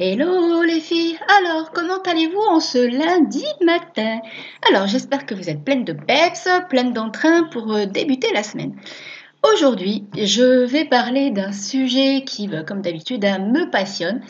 Hello 0.00 0.62
les 0.62 0.78
filles, 0.78 1.18
alors 1.40 1.72
comment 1.72 2.00
allez-vous 2.02 2.38
en 2.38 2.60
ce 2.60 2.78
lundi 2.78 3.44
matin? 3.64 4.20
Alors 4.70 4.86
j'espère 4.86 5.26
que 5.26 5.34
vous 5.34 5.50
êtes 5.50 5.64
pleines 5.64 5.84
de 5.84 5.92
peps, 5.92 6.48
pleines 6.68 6.92
d'entrain 6.92 7.48
pour 7.50 7.74
euh, 7.74 7.84
débuter 7.84 8.32
la 8.32 8.44
semaine. 8.44 8.76
Aujourd'hui, 9.42 10.04
je 10.16 10.64
vais 10.66 10.84
parler 10.84 11.32
d'un 11.32 11.50
sujet 11.50 12.22
qui, 12.24 12.46
bah, 12.46 12.62
comme 12.62 12.80
d'habitude, 12.80 13.24
hein, 13.24 13.40
me 13.40 13.68
passionne. 13.72 14.20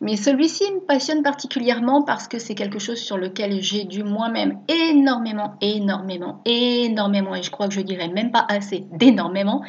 Mais 0.00 0.14
celui-ci 0.14 0.62
me 0.72 0.86
passionne 0.86 1.24
particulièrement 1.24 2.04
parce 2.04 2.28
que 2.28 2.38
c'est 2.38 2.54
quelque 2.54 2.78
chose 2.78 2.98
sur 3.00 3.18
lequel 3.18 3.60
j'ai 3.60 3.82
dû 3.82 4.04
moi-même 4.04 4.60
énormément, 4.68 5.56
énormément, 5.60 6.40
énormément, 6.44 7.34
et 7.34 7.42
je 7.42 7.50
crois 7.50 7.66
que 7.66 7.74
je 7.74 7.80
dirais 7.80 8.06
même 8.06 8.30
pas 8.30 8.46
assez 8.48 8.84
d'énormément, 8.92 9.64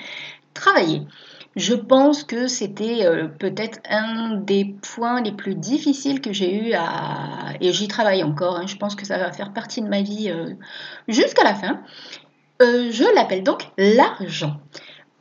travailler. 0.53 1.01
Je 1.57 1.73
pense 1.73 2.23
que 2.23 2.47
c'était 2.47 3.03
euh, 3.03 3.27
peut-être 3.27 3.79
un 3.89 4.35
des 4.35 4.75
points 4.83 5.23
les 5.23 5.31
plus 5.31 5.55
difficiles 5.55 6.21
que 6.21 6.31
j'ai 6.31 6.53
eu 6.53 6.73
à... 6.73 7.53
Et 7.61 7.73
j'y 7.73 7.87
travaille 7.87 8.23
encore, 8.23 8.57
hein. 8.57 8.67
je 8.67 8.75
pense 8.75 8.93
que 8.93 9.07
ça 9.07 9.17
va 9.17 9.31
faire 9.31 9.53
partie 9.53 9.81
de 9.81 9.87
ma 9.87 10.03
vie 10.03 10.29
euh, 10.29 10.53
jusqu'à 11.07 11.43
la 11.43 11.55
fin. 11.55 11.81
Euh, 12.61 12.91
je 12.91 13.03
l'appelle 13.15 13.41
donc 13.41 13.69
l'argent. 13.75 14.57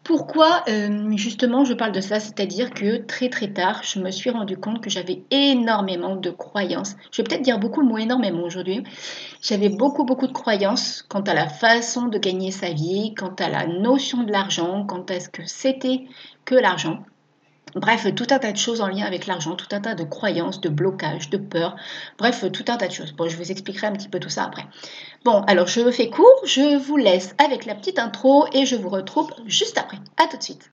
Pourquoi 0.06 0.62
euh, 0.68 1.16
justement 1.16 1.64
je 1.64 1.74
parle 1.74 1.90
de 1.90 2.00
ça 2.00 2.20
C'est-à-dire 2.20 2.70
que 2.70 2.98
très 2.98 3.28
très 3.28 3.52
tard, 3.52 3.82
je 3.82 3.98
me 3.98 4.12
suis 4.12 4.30
rendu 4.30 4.56
compte 4.56 4.80
que 4.80 4.88
j'avais 4.88 5.24
énormément 5.32 6.14
de 6.14 6.30
croyances. 6.30 6.94
Je 7.10 7.20
vais 7.20 7.28
peut-être 7.28 7.42
dire 7.42 7.58
beaucoup 7.58 7.80
le 7.80 7.88
mot 7.88 7.98
énormément 7.98 8.44
aujourd'hui. 8.44 8.84
J'avais 9.42 9.68
beaucoup 9.68 10.04
beaucoup 10.04 10.28
de 10.28 10.32
croyances 10.32 11.02
quant 11.08 11.22
à 11.22 11.34
la 11.34 11.48
façon 11.48 12.06
de 12.06 12.18
gagner 12.18 12.52
sa 12.52 12.70
vie, 12.70 13.14
quant 13.14 13.34
à 13.40 13.48
la 13.48 13.66
notion 13.66 14.22
de 14.22 14.30
l'argent, 14.30 14.86
quant 14.86 15.02
à 15.08 15.18
ce 15.18 15.28
que 15.28 15.42
c'était 15.44 16.04
que 16.44 16.54
l'argent. 16.54 17.02
Bref, 17.74 18.06
tout 18.14 18.26
un 18.30 18.38
tas 18.38 18.52
de 18.52 18.56
choses 18.56 18.80
en 18.80 18.86
lien 18.86 19.04
avec 19.04 19.26
l'argent, 19.26 19.56
tout 19.56 19.66
un 19.72 19.80
tas 19.80 19.94
de 19.94 20.04
croyances, 20.04 20.60
de 20.60 20.68
blocages, 20.68 21.30
de 21.30 21.36
peurs, 21.36 21.76
bref, 22.16 22.44
tout 22.52 22.64
un 22.68 22.76
tas 22.76 22.86
de 22.86 22.92
choses. 22.92 23.12
Bon, 23.12 23.28
je 23.28 23.36
vous 23.36 23.50
expliquerai 23.50 23.88
un 23.88 23.92
petit 23.92 24.08
peu 24.08 24.20
tout 24.20 24.28
ça 24.28 24.44
après. 24.44 24.64
Bon, 25.24 25.42
alors 25.42 25.66
je 25.66 25.90
fais 25.90 26.08
court, 26.08 26.40
je 26.44 26.78
vous 26.78 26.96
laisse 26.96 27.34
avec 27.44 27.66
la 27.66 27.74
petite 27.74 27.98
intro 27.98 28.46
et 28.52 28.66
je 28.66 28.76
vous 28.76 28.88
retrouve 28.88 29.30
juste 29.46 29.78
après. 29.78 29.98
A 30.16 30.26
tout 30.28 30.36
de 30.36 30.42
suite. 30.42 30.70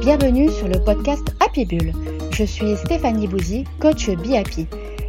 Bienvenue 0.00 0.50
sur 0.50 0.68
le 0.68 0.82
podcast 0.84 1.28
Happy 1.40 1.64
Bull. 1.64 1.92
Je 2.32 2.44
suis 2.44 2.76
Stéphanie 2.76 3.26
Bouzy, 3.26 3.64
coach 3.80 4.10
Be 4.10 4.34
Happy. 4.34 4.66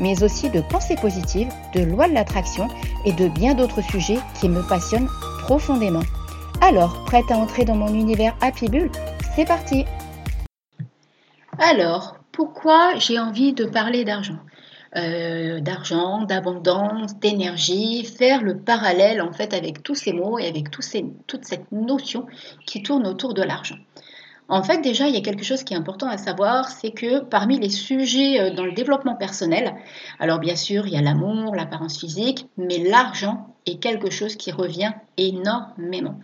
mais 0.00 0.22
aussi 0.22 0.50
de 0.50 0.60
pensée 0.60 0.96
positive, 0.96 1.48
de 1.74 1.82
loi 1.82 2.08
de 2.08 2.14
l'attraction 2.14 2.68
et 3.04 3.12
de 3.12 3.28
bien 3.28 3.54
d'autres 3.54 3.82
sujets 3.82 4.18
qui 4.40 4.48
me 4.48 4.62
passionnent 4.62 5.08
profondément. 5.42 6.02
Alors, 6.60 7.04
prête 7.04 7.30
à 7.30 7.36
entrer 7.36 7.64
dans 7.64 7.76
mon 7.76 7.92
univers 7.92 8.34
Happy 8.40 8.68
Bull 8.68 8.90
C'est 9.34 9.44
parti 9.44 9.84
Alors, 11.58 12.16
pourquoi 12.32 12.98
j'ai 12.98 13.18
envie 13.18 13.52
de 13.52 13.64
parler 13.64 14.04
d'argent? 14.04 14.38
Euh, 14.96 15.58
d'argent, 15.58 16.22
d'abondance, 16.22 17.18
d'énergie, 17.18 18.04
faire 18.04 18.42
le 18.42 18.58
parallèle 18.58 19.20
en 19.20 19.32
fait 19.32 19.52
avec 19.52 19.82
tous 19.82 19.96
ces 19.96 20.12
mots 20.12 20.38
et 20.38 20.46
avec 20.46 20.70
toute 20.70 21.44
cette 21.44 21.72
notion 21.72 22.26
qui 22.64 22.80
tourne 22.82 23.04
autour 23.06 23.34
de 23.34 23.42
l'argent. 23.42 23.76
En 24.48 24.62
fait, 24.62 24.82
déjà, 24.82 25.08
il 25.08 25.14
y 25.14 25.18
a 25.18 25.22
quelque 25.22 25.44
chose 25.44 25.64
qui 25.64 25.72
est 25.72 25.76
important 25.76 26.06
à 26.06 26.18
savoir, 26.18 26.68
c'est 26.68 26.90
que 26.90 27.20
parmi 27.20 27.58
les 27.58 27.70
sujets 27.70 28.40
euh, 28.40 28.54
dans 28.54 28.64
le 28.64 28.72
développement 28.72 29.14
personnel, 29.14 29.74
alors 30.18 30.38
bien 30.38 30.56
sûr, 30.56 30.86
il 30.86 30.92
y 30.92 30.96
a 30.96 31.02
l'amour, 31.02 31.54
l'apparence 31.54 31.98
physique, 31.98 32.46
mais 32.58 32.78
l'argent 32.78 33.54
est 33.64 33.80
quelque 33.80 34.10
chose 34.10 34.36
qui 34.36 34.52
revient 34.52 34.92
énormément. 35.16 36.20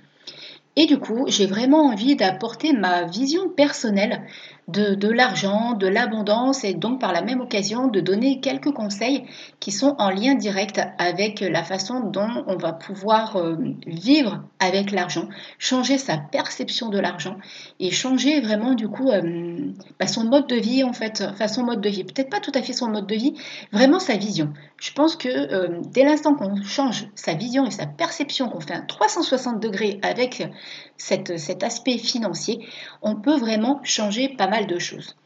Et 0.77 0.87
du 0.87 0.99
coup, 0.99 1.25
j'ai 1.29 1.47
vraiment 1.47 1.87
envie 1.87 2.15
d'apporter 2.15 2.73
ma 2.73 3.05
vision 3.05 3.49
personnelle 3.49 4.23
de, 4.71 5.09
l'argent, 5.09 5.75
de 5.75 5.87
l'abondance 5.87 6.65
et 6.65 6.75
donc 6.75 7.01
par 7.01 7.13
la 7.13 7.23
même 7.23 7.41
occasion 7.41 7.89
de 7.89 8.01
donner 8.01 8.41
quelques 8.41 8.73
conseils 8.73 9.25
qui 9.59 9.73
sont 9.73 9.97
en 9.99 10.11
lien 10.11 10.35
direct 10.35 10.81
avec 10.99 11.41
la 11.41 11.63
façon 11.63 12.01
dont 12.01 12.45
on 12.47 12.57
va 12.57 12.73
pouvoir 12.73 13.37
euh, 13.37 13.57
vivre 13.87 14.43
avec 14.59 14.91
l'argent, 14.91 15.29
changer 15.59 15.99
sa 15.99 16.17
perception 16.17 16.89
de 16.89 16.99
l'argent 16.99 17.37
et 17.79 17.91
changer 17.91 18.41
vraiment 18.41 18.75
du 18.75 18.89
coup 18.89 19.11
euh, 19.11 19.73
bah, 19.99 20.07
son 20.07 20.25
mode 20.25 20.47
de 20.47 20.57
vie 20.57 20.85
en 20.85 20.93
fait, 20.93 21.23
enfin 21.29 21.49
son 21.49 21.65
mode 21.65 21.81
de 21.81 21.89
vie, 21.89 22.05
peut-être 22.05 22.31
pas 22.31 22.41
tout 22.41 22.53
à 22.55 22.63
fait 22.63 22.73
son 22.73 22.89
mode 22.89 23.07
de 23.07 23.15
vie, 23.15 23.35
vraiment 23.73 23.99
sa 23.99 24.17
vision. 24.17 24.53
Je 24.79 24.93
pense 24.93 25.17
que 25.17 25.29
euh, 25.29 25.81
dès 25.93 26.05
l'instant 26.05 26.35
qu'on 26.35 26.63
change 26.63 27.09
sa 27.15 27.35
vision 27.35 27.67
et 27.67 27.71
sa 27.71 27.87
perception, 27.87 28.49
qu'on 28.49 28.61
fait 28.61 28.75
un 28.75 28.83
360 28.83 29.61
degrés 29.61 29.99
avec 30.03 30.49
cet 30.97 31.63
aspect 31.63 31.99
financier, 31.99 32.67
on 33.03 33.17
peut 33.17 33.37
vraiment 33.37 33.81
changer 33.83 34.29
pas 34.29 34.47
mal 34.47 34.60
de 34.67 34.79
choses. 34.79 35.17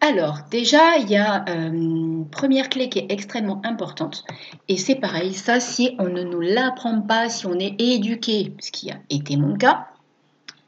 Alors, 0.00 0.38
déjà, 0.50 0.96
il 0.98 1.08
y 1.08 1.16
a 1.16 1.44
euh, 1.48 1.70
une 1.70 2.28
première 2.28 2.68
clé 2.68 2.88
qui 2.88 2.98
est 2.98 3.06
extrêmement 3.08 3.60
importante. 3.64 4.24
Et 4.66 4.76
c'est 4.76 4.96
pareil, 4.96 5.32
ça, 5.32 5.60
si 5.60 5.94
on 6.00 6.08
ne 6.08 6.24
nous 6.24 6.40
l'apprend 6.40 7.02
pas, 7.02 7.28
si 7.28 7.46
on 7.46 7.56
est 7.58 7.80
éduqué, 7.80 8.52
ce 8.58 8.72
qui 8.72 8.90
a 8.90 8.96
été 9.10 9.36
mon 9.36 9.56
cas, 9.56 9.86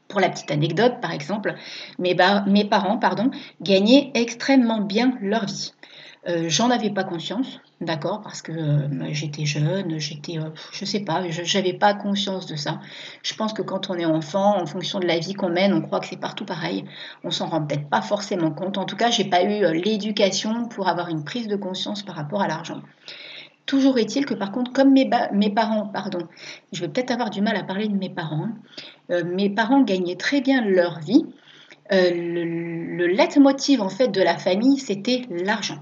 pour 0.07 0.21
la 0.21 0.29
petite 0.29 0.51
anecdote, 0.51 1.01
par 1.01 1.11
exemple, 1.11 1.55
mes, 1.99 2.15
parents 2.15 2.99
gagnaient 3.61 4.11
extrêmement 4.13 4.79
bien 4.79 5.17
leur 5.19 5.45
vie. 5.45 5.73
Euh, 6.29 6.45
j'en 6.47 6.69
avais 6.69 6.89
pas 6.89 7.03
conscience, 7.03 7.59
d'accord, 7.81 8.21
parce 8.21 8.41
que 8.41 8.51
euh, 8.51 9.13
j'étais 9.13 9.45
jeune, 9.45 9.99
j'étais, 9.99 10.37
euh, 10.37 10.49
je 10.71 10.85
sais 10.85 11.01
pas, 11.01 11.27
je 11.29 11.57
n'avais 11.57 11.73
pas 11.73 11.93
conscience 11.93 12.45
de 12.45 12.55
ça. 12.55 12.79
Je 13.23 13.33
pense 13.35 13.53
que 13.53 13.61
quand 13.61 13.89
on 13.89 13.95
est 13.95 14.05
enfant, 14.05 14.61
en 14.61 14.65
fonction 14.65 14.99
de 14.99 15.05
la 15.05 15.19
vie 15.19 15.33
qu'on 15.33 15.49
mène, 15.49 15.73
on 15.73 15.81
croit 15.81 15.99
que 15.99 16.07
c'est 16.07 16.19
partout 16.19 16.45
pareil. 16.45 16.85
On 17.23 17.31
s'en 17.31 17.47
rend 17.47 17.65
peut-être 17.65 17.89
pas 17.89 18.01
forcément 18.01 18.51
compte. 18.51 18.77
En 18.77 18.85
tout 18.85 18.95
cas, 18.95 19.11
j'ai 19.11 19.25
pas 19.25 19.43
eu 19.43 19.73
l'éducation 19.73 20.67
pour 20.67 20.87
avoir 20.87 21.09
une 21.09 21.23
prise 21.23 21.47
de 21.47 21.55
conscience 21.55 22.03
par 22.03 22.15
rapport 22.15 22.41
à 22.41 22.47
l'argent. 22.47 22.81
Toujours 23.65 23.97
est-il 23.97 24.25
que 24.25 24.35
par 24.35 24.51
contre, 24.51 24.71
comme 24.71 24.93
mes, 24.93 25.09
parents, 25.49 25.87
pardon, 25.87 26.27
je 26.71 26.81
vais 26.81 26.87
peut-être 26.87 27.11
avoir 27.11 27.31
du 27.31 27.41
mal 27.41 27.55
à 27.55 27.63
parler 27.63 27.87
de 27.87 27.97
mes 27.97 28.11
parents, 28.11 28.49
mes 29.09 29.49
parents 29.49 29.81
gagnaient 29.81 30.17
très 30.17 30.41
bien 30.41 30.63
leur 30.63 30.99
vie. 30.99 31.25
le, 31.89 32.43
le 32.95 33.07
leitmotiv 33.07 33.81
en 33.81 33.89
fait 33.89 34.09
de 34.09 34.21
la 34.21 34.37
famille, 34.37 34.77
c'était 34.77 35.23
l'argent. 35.31 35.79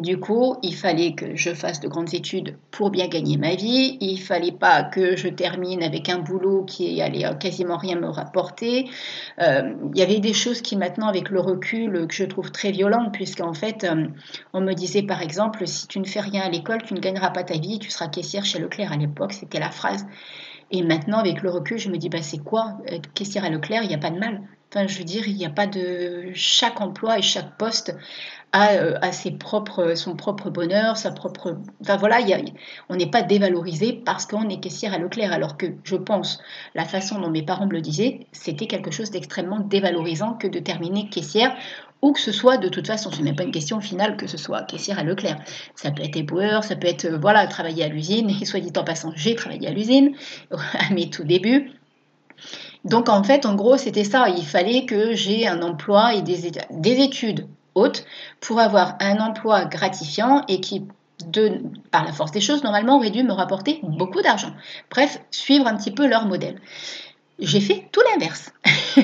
Du 0.00 0.18
coup, 0.18 0.56
il 0.62 0.74
fallait 0.74 1.12
que 1.12 1.36
je 1.36 1.52
fasse 1.52 1.80
de 1.80 1.86
grandes 1.86 2.14
études 2.14 2.56
pour 2.70 2.88
bien 2.88 3.08
gagner 3.08 3.36
ma 3.36 3.56
vie. 3.56 3.98
Il 4.00 4.18
fallait 4.18 4.50
pas 4.50 4.84
que 4.84 5.16
je 5.16 5.28
termine 5.28 5.82
avec 5.82 6.08
un 6.08 6.18
boulot 6.18 6.64
qui 6.64 7.02
allait 7.02 7.26
quasiment 7.38 7.76
rien 7.76 7.96
me 7.96 8.08
rapporter. 8.08 8.88
Euh, 9.38 9.74
il 9.92 9.98
y 9.98 10.02
avait 10.02 10.20
des 10.20 10.32
choses 10.32 10.62
qui 10.62 10.76
maintenant, 10.76 11.08
avec 11.08 11.28
le 11.28 11.40
recul, 11.40 12.06
que 12.06 12.14
je 12.14 12.24
trouve 12.24 12.50
très 12.50 12.70
violentes, 12.70 13.12
puisqu'en 13.12 13.52
fait, 13.52 13.84
euh, 13.84 14.06
on 14.54 14.62
me 14.62 14.72
disait 14.72 15.02
par 15.02 15.20
exemple, 15.20 15.66
si 15.66 15.86
tu 15.88 16.00
ne 16.00 16.06
fais 16.06 16.20
rien 16.20 16.40
à 16.40 16.48
l'école, 16.48 16.82
tu 16.82 16.94
ne 16.94 17.00
gagneras 17.00 17.28
pas 17.28 17.44
ta 17.44 17.58
vie, 17.58 17.78
tu 17.78 17.90
seras 17.90 18.08
caissière 18.08 18.46
chez 18.46 18.60
Leclerc 18.60 18.92
à 18.92 18.96
l'époque, 18.96 19.34
c'était 19.34 19.60
la 19.60 19.70
phrase. 19.70 20.06
Et 20.70 20.82
maintenant, 20.82 21.18
avec 21.18 21.42
le 21.42 21.50
recul, 21.50 21.76
je 21.76 21.90
me 21.90 21.98
dis, 21.98 22.08
bah, 22.08 22.22
c'est 22.22 22.42
quoi 22.42 22.78
être 22.86 23.12
caissière 23.12 23.44
à 23.44 23.50
Leclerc? 23.50 23.82
Il 23.82 23.88
n'y 23.88 23.94
a 23.94 23.98
pas 23.98 24.10
de 24.10 24.18
mal. 24.18 24.40
Enfin, 24.74 24.86
je 24.86 24.96
veux 24.96 25.04
dire, 25.04 25.28
il 25.28 25.36
n'y 25.36 25.44
a 25.44 25.50
pas 25.50 25.66
de. 25.66 26.30
Chaque 26.32 26.80
emploi 26.80 27.18
et 27.18 27.22
chaque 27.22 27.58
poste 27.58 27.94
a, 28.52 28.72
euh, 28.74 28.98
ses 29.12 29.30
propres, 29.30 29.94
son 29.94 30.14
propre 30.14 30.50
bonheur, 30.50 30.96
sa 30.96 31.10
propre. 31.10 31.56
Enfin 31.80 31.96
voilà, 31.96 32.18
on 32.88 32.96
n'est 32.96 33.10
pas 33.10 33.22
dévalorisé 33.22 33.92
parce 34.04 34.26
qu'on 34.26 34.48
est 34.48 34.60
caissière 34.60 34.92
à 34.92 34.98
Leclerc, 34.98 35.32
alors 35.32 35.56
que 35.56 35.66
je 35.84 35.96
pense, 35.96 36.40
la 36.74 36.84
façon 36.84 37.20
dont 37.20 37.30
mes 37.30 37.42
parents 37.42 37.66
me 37.66 37.72
le 37.72 37.80
disaient, 37.80 38.26
c'était 38.32 38.66
quelque 38.66 38.90
chose 38.90 39.10
d'extrêmement 39.10 39.60
dévalorisant 39.60 40.34
que 40.34 40.46
de 40.46 40.58
terminer 40.58 41.08
caissière 41.08 41.56
ou 42.02 42.12
que 42.12 42.20
ce 42.20 42.32
soit, 42.32 42.56
de 42.56 42.68
toute 42.68 42.88
façon, 42.88 43.10
ce 43.12 43.18
n'est 43.18 43.24
même 43.24 43.36
pas 43.36 43.44
une 43.44 43.52
question 43.52 43.80
finale 43.80 44.16
que 44.16 44.26
ce 44.26 44.36
soit 44.36 44.62
caissière 44.62 44.98
à 44.98 45.04
Leclerc. 45.04 45.38
Ça 45.76 45.92
peut 45.92 46.02
être 46.02 46.16
éboueur, 46.16 46.64
ça 46.64 46.74
peut 46.74 46.88
être, 46.88 47.04
euh, 47.04 47.16
voilà, 47.16 47.46
travailler 47.46 47.84
à 47.84 47.88
l'usine, 47.88 48.28
et 48.28 48.44
soit 48.44 48.58
dit 48.58 48.72
en 48.76 48.82
passant, 48.82 49.12
j'ai 49.14 49.36
travaillé 49.36 49.68
à 49.68 49.70
l'usine, 49.70 50.14
à 50.50 50.92
mes 50.92 51.08
tout 51.10 51.22
débuts. 51.22 51.70
Donc 52.84 53.08
en 53.08 53.22
fait, 53.22 53.46
en 53.46 53.54
gros, 53.54 53.76
c'était 53.76 54.02
ça, 54.02 54.28
il 54.28 54.44
fallait 54.44 54.84
que 54.84 55.14
j'ai 55.14 55.46
un 55.46 55.62
emploi 55.62 56.14
et 56.14 56.22
des 56.22 57.00
études 57.00 57.46
haute 57.74 58.04
pour 58.40 58.60
avoir 58.60 58.96
un 59.00 59.18
emploi 59.18 59.64
gratifiant 59.64 60.44
et 60.48 60.60
qui, 60.60 60.84
par 61.90 62.04
la 62.04 62.12
force 62.12 62.32
des 62.32 62.40
choses, 62.40 62.62
normalement 62.62 62.96
aurait 62.96 63.10
dû 63.10 63.22
me 63.22 63.32
rapporter 63.32 63.80
beaucoup 63.82 64.22
d'argent. 64.22 64.52
Bref, 64.90 65.20
suivre 65.30 65.66
un 65.66 65.76
petit 65.76 65.90
peu 65.90 66.06
leur 66.06 66.26
modèle. 66.26 66.60
j'ai 67.38 67.60
fait 67.60 67.88
tout 67.92 68.00
l'inverse. 68.12 68.52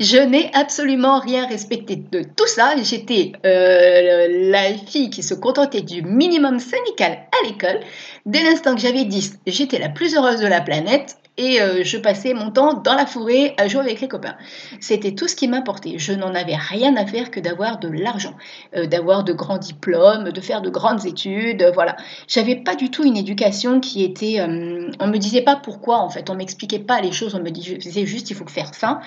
je 0.00 0.18
n'ai 0.18 0.50
absolument 0.54 1.20
rien 1.20 1.46
respecté 1.46 1.96
de 1.96 2.22
tout 2.22 2.46
ça. 2.46 2.74
J'étais 2.82 3.32
euh, 3.44 4.50
la 4.50 4.74
fille 4.74 5.10
qui 5.10 5.22
se 5.22 5.34
contentait 5.34 5.82
du 5.82 6.02
minimum 6.02 6.58
syndical 6.58 7.12
à 7.12 7.46
l'école. 7.46 7.80
Dès 8.28 8.42
l'instant 8.42 8.74
que 8.74 8.80
j'avais 8.82 9.06
10, 9.06 9.38
j'étais 9.46 9.78
la 9.78 9.88
plus 9.88 10.14
heureuse 10.14 10.40
de 10.40 10.46
la 10.46 10.60
planète 10.60 11.16
et 11.38 11.62
euh, 11.62 11.82
je 11.82 11.96
passais 11.96 12.34
mon 12.34 12.50
temps 12.50 12.74
dans 12.74 12.94
la 12.94 13.06
forêt 13.06 13.54
à 13.56 13.68
jouer 13.68 13.80
avec 13.80 14.02
les 14.02 14.08
copains. 14.08 14.34
C'était 14.80 15.14
tout 15.14 15.28
ce 15.28 15.34
qui 15.34 15.48
m'importait. 15.48 15.94
Je 15.96 16.12
n'en 16.12 16.34
avais 16.34 16.54
rien 16.54 16.94
à 16.96 17.06
faire 17.06 17.30
que 17.30 17.40
d'avoir 17.40 17.78
de 17.78 17.88
l'argent, 17.88 18.34
euh, 18.76 18.84
d'avoir 18.84 19.24
de 19.24 19.32
grands 19.32 19.56
diplômes, 19.56 20.30
de 20.30 20.40
faire 20.42 20.60
de 20.60 20.68
grandes 20.68 21.06
études, 21.06 21.62
euh, 21.62 21.70
voilà. 21.70 21.96
J'avais 22.26 22.56
pas 22.56 22.74
du 22.74 22.90
tout 22.90 23.02
une 23.02 23.16
éducation 23.16 23.80
qui 23.80 24.04
était. 24.04 24.42
on 24.42 25.06
me 25.06 25.16
disait 25.16 25.40
pas 25.40 25.56
pourquoi 25.56 26.00
en 26.00 26.10
fait, 26.10 26.28
on 26.28 26.34
m'expliquait 26.34 26.80
pas 26.80 27.00
les 27.00 27.12
choses, 27.12 27.34
on 27.34 27.42
me 27.42 27.48
disait 27.48 28.04
juste 28.04 28.28
il 28.28 28.36
faut 28.36 28.46
faire 28.46 28.74
ça 28.74 29.00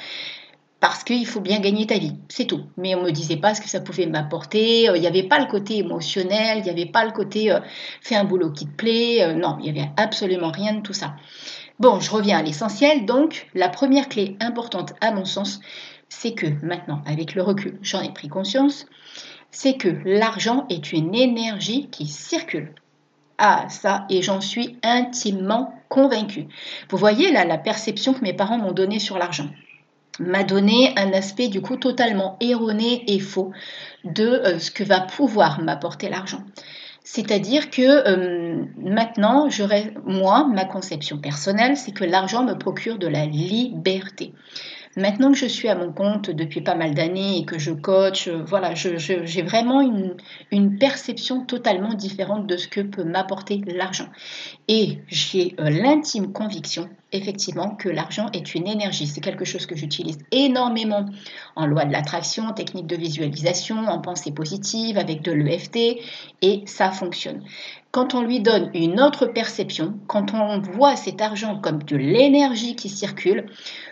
parce 0.81 1.03
qu'il 1.03 1.27
faut 1.27 1.39
bien 1.39 1.59
gagner 1.59 1.85
ta 1.85 1.97
vie, 1.99 2.15
c'est 2.27 2.45
tout. 2.45 2.63
Mais 2.75 2.95
on 2.95 3.01
ne 3.01 3.05
me 3.05 3.11
disait 3.11 3.37
pas 3.37 3.53
ce 3.53 3.61
que 3.61 3.69
ça 3.69 3.79
pouvait 3.79 4.07
m'apporter, 4.07 4.89
il 4.93 4.99
n'y 4.99 5.07
avait 5.07 5.23
pas 5.23 5.39
le 5.39 5.45
côté 5.45 5.77
émotionnel, 5.77 6.57
il 6.57 6.63
n'y 6.63 6.69
avait 6.71 6.91
pas 6.91 7.05
le 7.05 7.11
côté 7.11 7.55
fais 8.01 8.15
un 8.15 8.25
boulot 8.25 8.51
qui 8.51 8.65
te 8.65 8.75
plaît, 8.75 9.33
non, 9.35 9.57
il 9.59 9.71
n'y 9.71 9.79
avait 9.79 9.91
absolument 9.95 10.51
rien 10.51 10.73
de 10.73 10.81
tout 10.81 10.93
ça. 10.93 11.15
Bon, 11.79 11.99
je 11.99 12.11
reviens 12.11 12.39
à 12.39 12.41
l'essentiel. 12.41 13.05
Donc, 13.05 13.47
la 13.53 13.69
première 13.69 14.09
clé 14.09 14.35
importante 14.39 14.93
à 15.01 15.11
mon 15.11 15.25
sens, 15.25 15.61
c'est 16.09 16.33
que 16.33 16.47
maintenant, 16.65 17.01
avec 17.05 17.35
le 17.35 17.43
recul, 17.43 17.77
j'en 17.83 18.01
ai 18.01 18.11
pris 18.11 18.27
conscience, 18.27 18.87
c'est 19.51 19.77
que 19.77 19.89
l'argent 20.03 20.65
est 20.69 20.93
une 20.93 21.13
énergie 21.13 21.89
qui 21.89 22.07
circule. 22.07 22.73
Ah, 23.37 23.65
ça, 23.69 24.05
et 24.09 24.21
j'en 24.21 24.41
suis 24.41 24.77
intimement 24.83 25.73
convaincue. 25.89 26.47
Vous 26.89 26.97
voyez 26.97 27.31
là 27.31 27.45
la 27.45 27.57
perception 27.57 28.13
que 28.13 28.21
mes 28.21 28.33
parents 28.33 28.57
m'ont 28.57 28.71
donnée 28.71 28.99
sur 28.99 29.17
l'argent 29.17 29.49
m'a 30.19 30.43
donné 30.43 30.93
un 30.97 31.13
aspect 31.13 31.47
du 31.47 31.61
coup 31.61 31.77
totalement 31.77 32.37
erroné 32.41 33.03
et 33.07 33.19
faux 33.19 33.51
de 34.03 34.25
euh, 34.25 34.59
ce 34.59 34.71
que 34.71 34.83
va 34.83 34.99
pouvoir 34.99 35.61
m'apporter 35.61 36.09
l'argent. 36.09 36.43
C'est-à-dire 37.03 37.71
que 37.71 37.81
euh, 37.81 38.63
maintenant, 38.77 39.49
moi, 40.05 40.47
ma 40.47 40.65
conception 40.65 41.17
personnelle, 41.17 41.75
c'est 41.75 41.91
que 41.91 42.03
l'argent 42.03 42.43
me 42.43 42.53
procure 42.53 42.99
de 42.99 43.07
la 43.07 43.25
liberté. 43.25 44.33
Maintenant 44.97 45.31
que 45.31 45.38
je 45.38 45.45
suis 45.45 45.69
à 45.69 45.75
mon 45.75 45.93
compte 45.93 46.29
depuis 46.29 46.59
pas 46.59 46.75
mal 46.75 46.93
d'années 46.93 47.38
et 47.38 47.45
que 47.45 47.57
je 47.57 47.71
coach, 47.71 48.27
euh, 48.27 48.43
voilà, 48.45 48.75
j'ai 48.75 49.41
vraiment 49.41 49.79
une, 49.79 50.17
une, 50.51 50.77
perception 50.77 51.45
totalement 51.45 51.93
différente 51.93 52.45
de 52.45 52.57
ce 52.57 52.67
que 52.67 52.81
peut 52.81 53.05
m'apporter 53.05 53.61
l'argent. 53.67 54.07
Et 54.67 54.99
j'ai 55.07 55.55
euh, 55.59 55.69
l'intime 55.69 56.33
conviction, 56.33 56.89
effectivement, 57.13 57.75
que 57.75 57.88
l'argent 57.88 58.29
est 58.33 58.53
une 58.53 58.67
énergie. 58.67 59.07
C'est 59.07 59.21
quelque 59.21 59.45
chose 59.45 59.65
que 59.65 59.77
j'utilise 59.77 60.17
énormément 60.31 61.05
en 61.55 61.65
loi 61.65 61.85
de 61.85 61.93
l'attraction, 61.93 62.51
technique 62.51 62.88
de 62.88 62.97
visualisation, 62.97 63.77
en 63.77 64.01
pensée 64.01 64.33
positive, 64.33 64.97
avec 64.97 65.21
de 65.21 65.31
l'EFT, 65.31 66.01
et 66.41 66.63
ça 66.65 66.91
fonctionne. 66.91 67.43
Quand 67.91 68.13
on 68.13 68.21
lui 68.21 68.39
donne 68.39 68.71
une 68.73 69.01
autre 69.01 69.25
perception, 69.25 69.99
quand 70.07 70.33
on 70.33 70.59
voit 70.59 70.95
cet 70.95 71.21
argent 71.21 71.59
comme 71.59 71.83
de 71.83 71.97
l'énergie 71.97 72.77
qui 72.77 72.88
circule, 72.88 73.47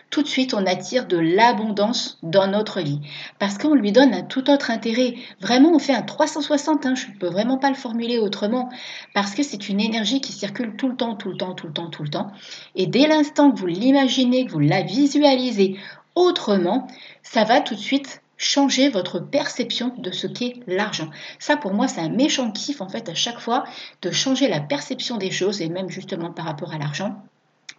tout 0.10 0.24
de 0.24 0.28
suite 0.28 0.54
on 0.54 0.66
attire 0.66 1.08
de 1.08 1.18
l'abondance 1.18 2.18
dans 2.24 2.48
notre 2.48 2.82
vie. 2.82 3.00
Parce 3.38 3.58
qu'on 3.58 3.76
lui 3.76 3.92
donne 3.92 4.14
un 4.14 4.24
tout 4.24 4.50
autre 4.50 4.72
intérêt. 4.72 5.16
Vraiment, 5.40 5.72
on 5.74 5.80
fait 5.80 5.94
un 5.94 6.02
360, 6.02 6.86
hein, 6.86 6.96
je 6.96 7.08
ne 7.08 7.18
peux 7.18 7.28
vraiment 7.28 7.58
pas 7.58 7.70
le 7.70 7.76
formuler 7.76 8.18
autrement. 8.18 8.70
Parce 9.14 9.36
que 9.36 9.44
c'est 9.44 9.70
une 9.70 9.80
énergie 9.80 10.22
qui 10.22 10.32
circule 10.32 10.76
tout 10.76 10.90
le 10.90 10.96
temps, 10.96 11.16
tout 11.16 11.30
le 11.30 11.38
temps, 11.38 11.54
tout 11.54 11.68
le 11.68 11.74
temps, 11.74 11.90
tout 11.90 12.04
le 12.04 12.10
temps. 12.10 12.32
Et 12.76 12.88
dès 12.88 13.08
l'instant 13.08 13.52
que 13.52 13.60
vous 13.60 13.68
l'imaginez, 13.68 14.46
que 14.46 14.52
vous 14.52 14.60
la 14.60 14.82
visualisez 14.82 15.78
autrement, 16.16 16.88
ça 17.24 17.44
va 17.44 17.62
tout 17.62 17.76
de 17.76 17.80
suite 17.80 18.22
changer 18.38 18.90
votre 18.90 19.20
perception 19.20 19.94
de 19.98 20.12
ce 20.12 20.26
qu'est 20.26 20.56
l'argent. 20.66 21.10
Ça, 21.40 21.58
pour 21.58 21.74
moi, 21.74 21.88
c'est 21.88 22.02
un 22.02 22.10
méchant 22.10 22.52
kiff, 22.52 22.82
en 22.82 22.88
fait, 22.88 23.10
à 23.10 23.14
chaque 23.14 23.40
fois, 23.40 23.66
de 24.02 24.12
changer 24.12 24.48
la 24.48 24.62
perception 24.62 25.18
des 25.18 25.30
choses, 25.30 25.62
et 25.62 25.70
même 25.70 25.90
justement 25.90 26.32
par 26.32 26.46
rapport 26.46 26.74
à 26.74 26.78
l'argent. 26.78 27.22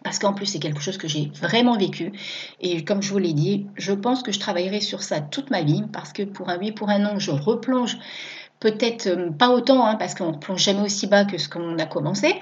Parce 0.03 0.19
qu'en 0.19 0.33
plus, 0.33 0.45
c'est 0.45 0.59
quelque 0.59 0.81
chose 0.81 0.97
que 0.97 1.07
j'ai 1.07 1.31
vraiment 1.41 1.77
vécu. 1.77 2.11
Et 2.59 2.83
comme 2.83 3.01
je 3.01 3.11
vous 3.11 3.19
l'ai 3.19 3.33
dit, 3.33 3.67
je 3.75 3.93
pense 3.93 4.23
que 4.23 4.31
je 4.31 4.39
travaillerai 4.39 4.81
sur 4.81 5.03
ça 5.03 5.21
toute 5.21 5.51
ma 5.51 5.61
vie. 5.61 5.83
Parce 5.93 6.11
que 6.11 6.23
pour 6.23 6.49
un 6.49 6.57
oui, 6.57 6.71
pour 6.71 6.89
un 6.89 6.99
non, 6.99 7.19
je 7.19 7.31
replonge 7.31 7.97
peut-être 8.59 9.07
euh, 9.07 9.29
pas 9.31 9.49
autant, 9.49 9.85
hein, 9.85 9.95
parce 9.95 10.15
qu'on 10.15 10.31
ne 10.31 10.37
plonge 10.37 10.63
jamais 10.63 10.81
aussi 10.81 11.07
bas 11.07 11.25
que 11.25 11.37
ce 11.37 11.49
qu'on 11.49 11.77
a 11.77 11.85
commencé. 11.85 12.35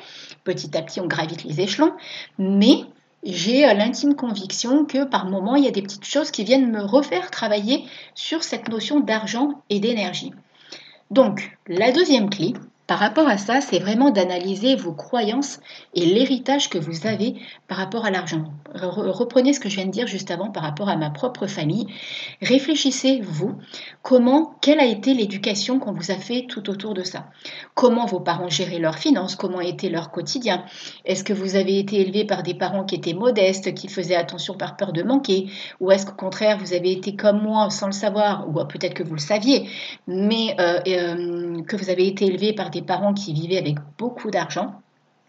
Petit 0.43 0.77
à 0.77 0.81
petit, 0.83 0.99
on 0.99 1.07
gravite 1.07 1.43
les 1.43 1.61
échelons. 1.61 1.93
Mais 2.37 2.83
j'ai 3.23 3.67
euh, 3.67 3.73
l'intime 3.73 4.15
conviction 4.15 4.85
que 4.85 5.05
par 5.05 5.25
moment, 5.25 5.55
il 5.55 5.65
y 5.65 5.67
a 5.67 5.71
des 5.71 5.81
petites 5.81 6.05
choses 6.05 6.29
qui 6.29 6.43
viennent 6.43 6.71
me 6.71 6.81
refaire 6.81 7.31
travailler 7.31 7.85
sur 8.15 8.43
cette 8.43 8.69
notion 8.69 8.99
d'argent 8.99 9.61
et 9.69 9.79
d'énergie. 9.79 10.33
Donc, 11.09 11.57
la 11.67 11.91
deuxième 11.91 12.29
clé, 12.29 12.53
par 12.89 12.97
rapport 12.97 13.27
à 13.27 13.37
ça, 13.37 13.61
c'est 13.61 13.77
vraiment 13.77 14.09
d'analyser 14.09 14.75
vos 14.75 14.93
croyances 14.93 15.59
et 15.93 16.07
l'héritage 16.07 16.71
que 16.71 16.79
vous 16.79 17.05
avez 17.05 17.35
par 17.67 17.77
rapport 17.77 18.03
à 18.03 18.09
l'argent. 18.09 18.45
Reprenez 18.73 19.53
ce 19.53 19.59
que 19.59 19.69
je 19.69 19.75
viens 19.75 19.85
de 19.85 19.91
dire 19.91 20.07
juste 20.07 20.31
avant 20.31 20.49
par 20.49 20.63
rapport 20.63 20.89
à 20.89 20.97
ma 20.97 21.11
propre 21.11 21.45
famille. 21.45 21.85
Réfléchissez, 22.41 23.21
vous, 23.21 23.53
comment, 24.01 24.55
quelle 24.61 24.79
a 24.79 24.87
été 24.87 25.13
l'éducation 25.13 25.77
qu'on 25.77 25.91
vous 25.91 26.09
a 26.09 26.15
fait 26.15 26.47
tout 26.49 26.67
autour 26.71 26.95
de 26.95 27.03
ça 27.03 27.27
Comment 27.75 28.07
vos 28.07 28.21
parents 28.21 28.49
géraient 28.49 28.79
leurs 28.79 28.97
finances 28.97 29.35
Comment 29.35 29.61
était 29.61 29.89
leur 29.89 30.09
quotidien 30.09 30.65
Est-ce 31.05 31.23
que 31.23 31.33
vous 31.33 31.55
avez 31.55 31.77
été 31.77 32.01
élevé 32.01 32.25
par 32.25 32.41
des 32.41 32.55
parents 32.55 32.85
qui 32.85 32.95
étaient 32.95 33.13
modestes, 33.13 33.75
qui 33.75 33.87
faisaient 33.87 34.15
attention 34.15 34.55
par 34.55 34.77
peur 34.77 34.93
de 34.93 35.03
manquer 35.03 35.45
Ou 35.79 35.91
est-ce 35.91 36.07
qu'au 36.07 36.15
contraire, 36.15 36.57
vous 36.57 36.73
avez 36.73 36.91
été 36.91 37.15
comme 37.15 37.43
moi 37.43 37.69
sans 37.69 37.85
le 37.85 37.91
savoir 37.91 38.49
Ou 38.49 38.53
peut-être 38.65 38.95
que 38.95 39.03
vous 39.03 39.13
le 39.13 39.19
saviez, 39.19 39.69
mais 40.07 40.55
euh, 40.59 40.79
euh, 40.87 41.61
que 41.61 41.75
vous 41.75 41.91
avez 41.91 42.07
été 42.07 42.25
élevé 42.25 42.53
par 42.53 42.71
des 42.71 42.78
parents 42.81 43.13
qui 43.13 43.33
vivaient 43.33 43.57
avec 43.57 43.77
beaucoup 43.97 44.31
d'argent. 44.31 44.81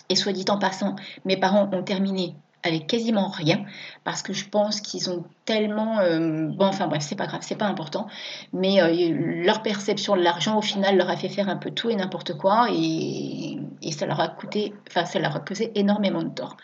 Et 0.09 0.17
soit 0.17 0.33
dit 0.33 0.45
en 0.49 0.59
passant, 0.59 0.97
mes 1.25 1.37
parents 1.37 1.69
ont 1.73 1.83
terminé 1.83 2.35
avec 2.63 2.87
quasiment 2.87 3.29
rien 3.29 3.65
parce 4.05 4.23
que 4.23 4.33
je 4.33 4.49
pense 4.49 4.81
qu'ils 4.81 5.11
ont 5.11 5.25
tellement 5.45 5.99
euh, 6.01 6.49
bon 6.49 6.67
enfin 6.67 6.87
bref 6.89 7.03
c'est 7.03 7.15
pas 7.15 7.27
grave 7.27 7.41
c'est 7.43 7.57
pas 7.57 7.67
important 7.67 8.07
mais 8.53 8.83
euh, 8.83 9.45
leur 9.45 9.63
perception 9.63 10.17
de 10.17 10.23
l'argent 10.23 10.59
au 10.59 10.63
final 10.63 10.97
leur 10.97 11.09
a 11.09 11.17
fait 11.17 11.29
faire 11.29 11.49
un 11.49 11.57
peu 11.57 11.71
tout 11.71 11.91
et 11.91 11.97
n'importe 11.97 12.37
quoi 12.37 12.69
et, 12.71 13.59
et, 13.83 13.93
ça 13.93 14.07
leur 14.07 14.21
a 14.21 14.29
coûté 14.29 14.75
enfin 14.89 15.07
ça 15.07 15.19
leur 15.19 15.37
a 15.37 15.41
causé 15.41 15.73
énormément 15.75 16.23
de 16.23 16.29
tort 16.29 16.57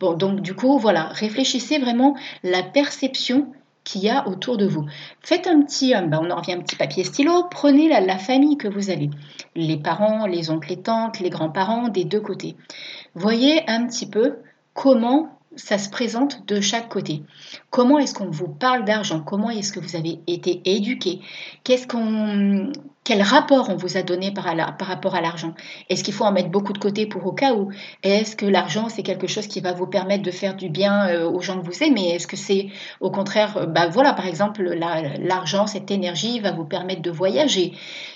bon 0.00 0.14
donc 0.14 0.40
du 0.40 0.54
coup 0.54 0.78
voilà 0.78 1.08
réfléchissez 1.08 1.78
vraiment 1.78 2.16
la 2.42 2.62
perception 2.62 3.52
qu'il 3.84 4.02
y 4.02 4.10
a 4.10 4.26
autour 4.26 4.56
de 4.56 4.66
vous. 4.66 4.86
Faites 5.20 5.46
un 5.46 5.62
petit, 5.62 5.94
euh, 5.94 6.00
ben, 6.02 6.20
on 6.22 6.30
en 6.30 6.36
revient 6.36 6.54
un 6.54 6.60
petit 6.60 6.76
papier 6.76 7.04
stylo, 7.04 7.44
prenez 7.50 7.88
la, 7.88 8.00
la, 8.00 8.18
famille 8.18 8.56
que 8.56 8.68
vous 8.68 8.90
avez, 8.90 9.10
les 9.54 9.76
parents, 9.76 10.26
les 10.26 10.50
oncles 10.50 10.72
et 10.72 10.80
tantes, 10.80 11.20
les 11.20 11.30
grands-parents 11.30 11.88
des 11.88 12.04
deux 12.04 12.20
côtés. 12.20 12.56
Voyez 13.14 13.68
un 13.68 13.86
petit 13.86 14.06
peu 14.06 14.38
comment 14.72 15.38
ça 15.56 15.78
se 15.78 15.88
présente 15.88 16.46
de 16.46 16.60
chaque 16.60 16.88
côté. 16.88 17.22
Comment 17.70 17.98
est-ce 17.98 18.14
qu'on 18.14 18.30
vous 18.30 18.48
parle 18.48 18.84
d'argent? 18.84 19.20
Comment 19.20 19.50
est-ce 19.50 19.72
que 19.72 19.80
vous 19.80 19.96
avez 19.96 20.18
été 20.26 20.60
éduqué? 20.64 21.20
Qu'est-ce 21.62 21.86
qu'on 21.86 22.72
quel 23.04 23.20
rapport 23.20 23.68
on 23.68 23.76
vous 23.76 23.98
a 23.98 24.02
donné 24.02 24.32
par, 24.32 24.44
par 24.78 24.88
rapport 24.88 25.14
à 25.14 25.20
l'argent? 25.20 25.54
Est-ce 25.90 26.02
qu'il 26.02 26.14
faut 26.14 26.24
en 26.24 26.32
mettre 26.32 26.48
beaucoup 26.48 26.72
de 26.72 26.78
côté 26.78 27.06
pour 27.06 27.26
au 27.26 27.32
cas 27.32 27.52
où? 27.52 27.70
Est-ce 28.02 28.34
que 28.34 28.46
l'argent, 28.46 28.88
c'est 28.88 29.02
quelque 29.02 29.26
chose 29.26 29.46
qui 29.46 29.60
va 29.60 29.72
vous 29.72 29.86
permettre 29.86 30.22
de 30.22 30.30
faire 30.30 30.56
du 30.56 30.70
bien 30.70 31.08
euh, 31.08 31.28
aux 31.28 31.42
gens 31.42 31.60
que 31.60 31.66
vous 31.66 31.82
aimez? 31.82 32.14
Est-ce 32.14 32.26
que 32.26 32.36
c'est 32.36 32.68
au 33.00 33.10
contraire, 33.10 33.58
euh, 33.58 33.66
bah 33.66 33.88
voilà, 33.88 34.14
par 34.14 34.26
exemple, 34.26 34.62
l'argent, 35.20 35.66
cette 35.66 35.90
énergie 35.90 36.40
va 36.40 36.52
vous 36.52 36.64
permettre 36.64 37.02
de 37.02 37.10
voyager? 37.10 37.72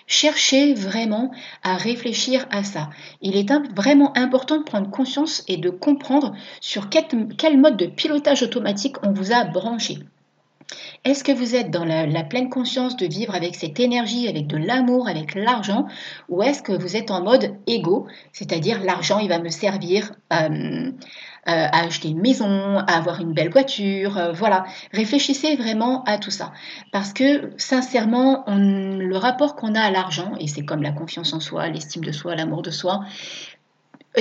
Cherchez 0.07 0.73
vraiment 0.73 1.33
à 1.63 1.77
réfléchir 1.77 2.47
à 2.51 2.65
ça. 2.65 2.89
Il 3.21 3.37
est 3.37 3.53
vraiment 3.77 4.17
important 4.17 4.57
de 4.57 4.65
prendre 4.65 4.91
conscience 4.91 5.45
et 5.49 5.59
de 5.59 5.69
comprendre 5.69 6.35
sur 6.61 6.89
quel 6.89 7.59
mode 7.59 7.77
de 7.77 7.87
pilotage 7.87 8.43
automatique 8.43 8.97
on 9.03 9.13
vous 9.13 9.33
a 9.33 9.45
branché. 9.45 9.99
Est-ce 11.05 11.25
que 11.25 11.33
vous 11.33 11.55
êtes 11.55 11.71
dans 11.71 11.85
la, 11.85 12.25
pleine 12.25 12.51
conscience 12.51 12.97
de 12.97 13.07
vivre 13.07 13.35
avec 13.35 13.55
cette 13.55 13.81
énergie, 13.81 14.29
avec 14.29 14.47
de 14.47 14.59
l'amour, 14.59 15.09
avec 15.09 15.35
l'argent, 15.35 15.87
ou 16.29 16.43
est-ce 16.43 16.63
que 16.63 16.73
vous 16.73 16.97
êtes 16.97 17.11
en 17.11 17.23
mode 17.23 17.55
égo, 17.67 18.07
c'est-à-dire 18.33 18.83
l'argent, 18.85 19.19
il 19.19 19.29
va 19.29 19.39
me 19.39 19.49
servir 19.49 20.13
euh, 20.33 20.91
euh, 20.91 20.91
à 21.45 21.85
acheter 21.85 22.09
une 22.09 22.21
maison, 22.21 22.79
à 22.79 22.99
avoir 22.99 23.21
une 23.21 23.33
belle 23.33 23.51
voiture, 23.51 24.19
euh, 24.19 24.33
voilà. 24.33 24.65
Réfléchissez 24.93 25.57
vraiment 25.57 26.05
à 26.05 26.19
tout 26.19 26.31
ça, 26.31 26.53
parce 26.93 27.15
que 27.15 27.53
sincèrement, 27.57 28.45
le 28.49 29.17
rapport 29.17 29.57
qu'on 29.57 29.75
a 29.75 29.81
à 29.81 29.91
l'argent, 29.91 30.33
et 30.39 30.49
c'est 30.49 30.65
comme 30.65 30.83
la 30.83 30.93
confiance 30.93 31.33
en 31.33 31.41
soi, 31.41 31.69
l'estime 31.69 32.05
de 32.05 32.13
soi, 32.13 32.35
l'amour 32.35 32.61
de 32.61 32.71
soi, 32.71 33.05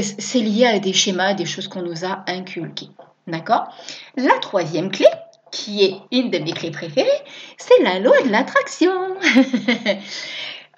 c'est 0.02 0.40
lié 0.40 0.66
à 0.66 0.80
des 0.80 0.94
schémas, 0.94 1.34
des 1.34 1.46
choses 1.46 1.68
qu'on 1.68 1.82
nous 1.82 2.06
a 2.06 2.24
inculquées. 2.28 2.90
D'accord? 3.26 3.68
La 4.16 4.38
troisième 4.40 4.90
clé, 4.90 5.08
qui 5.52 5.84
est 5.84 5.96
une 6.12 6.30
de 6.30 6.40
mes 6.40 6.54
clés 6.54 6.72
préférées, 6.72 7.10
c'est 7.58 7.84
la 7.84 8.00
loi 8.00 8.22
de 8.24 8.30
l'attraction. 8.30 8.92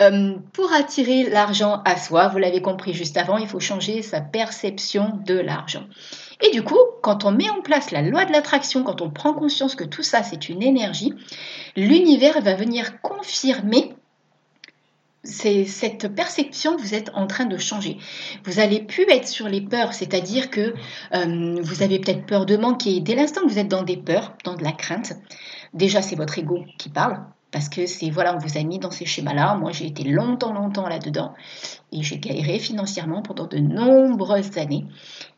Euh, 0.02 0.36
pour 0.54 0.72
attirer 0.72 1.30
l'argent 1.30 1.82
à 1.84 1.98
soi, 1.98 2.30
vous 2.30 2.38
l'avez 2.38 2.62
compris 2.62 2.94
juste 2.94 3.18
avant, 3.18 3.38
il 3.38 3.48
faut 3.50 3.60
changer 3.60 4.02
sa 4.02 4.22
perception 4.22 5.20
de 5.26 5.34
l'argent. 5.34 5.84
Et 6.42 6.52
du 6.52 6.64
coup, 6.64 6.80
quand 7.02 7.26
on 7.26 7.32
met 7.32 7.50
en 7.50 7.62
place 7.62 7.92
la 7.92 8.02
loi 8.02 8.24
de 8.24 8.32
l'attraction, 8.32 8.84
quand 8.84 9.02
on 9.02 9.10
prend 9.10 9.34
conscience 9.34 9.76
que 9.76 9.84
tout 9.84 10.04
ça 10.04 10.24
c'est 10.24 10.48
une 10.48 10.64
énergie, 10.64 11.14
l'univers 11.76 12.40
va 12.40 12.54
venir 12.54 13.02
confirmer 13.02 13.94
c'est 15.24 15.66
cette 15.66 16.14
perception 16.16 16.76
que 16.76 16.82
vous 16.82 16.94
êtes 16.94 17.12
en 17.14 17.28
train 17.28 17.46
de 17.46 17.58
changer. 17.58 17.98
Vous 18.46 18.60
allez 18.60 18.82
plus 18.82 19.06
être 19.10 19.28
sur 19.28 19.48
les 19.48 19.62
peurs, 19.62 19.94
c'est-à-dire 19.94 20.50
que 20.50 20.74
euh, 21.14 21.62
vous 21.62 21.84
avez 21.84 22.00
peut-être 22.00 22.26
peur 22.26 22.46
de 22.46 22.58
manquer. 22.58 23.00
Dès 23.02 23.16
l'instant 23.16 23.42
que 23.42 23.50
vous 23.50 23.60
êtes 23.60 23.68
dans 23.68 23.84
des 23.84 23.98
peurs, 23.98 24.34
dans 24.44 24.56
de 24.56 24.64
la 24.64 24.72
crainte, 24.72 25.14
déjà 25.74 26.02
c'est 26.02 26.16
votre 26.16 26.38
ego 26.40 26.64
qui 26.78 26.90
parle, 26.90 27.20
parce 27.52 27.70
que 27.70 27.86
c'est 27.86 28.10
voilà, 28.10 28.36
on 28.36 28.38
vous 28.38 28.58
a 28.58 28.64
mis 28.64 28.80
dans 28.80 28.92
ces 28.92 29.06
schémas-là. 29.06 29.56
Moi, 29.56 29.72
j'ai 29.72 29.88
été 29.88 30.04
longtemps, 30.04 30.54
longtemps 30.54 30.88
là-dedans 30.88 31.34
et 31.92 32.04
j'ai 32.04 32.20
galéré 32.20 32.60
financièrement 32.60 33.22
pendant 33.22 33.48
de 33.48 33.58
nombreuses 33.58 34.58
années. 34.58 34.86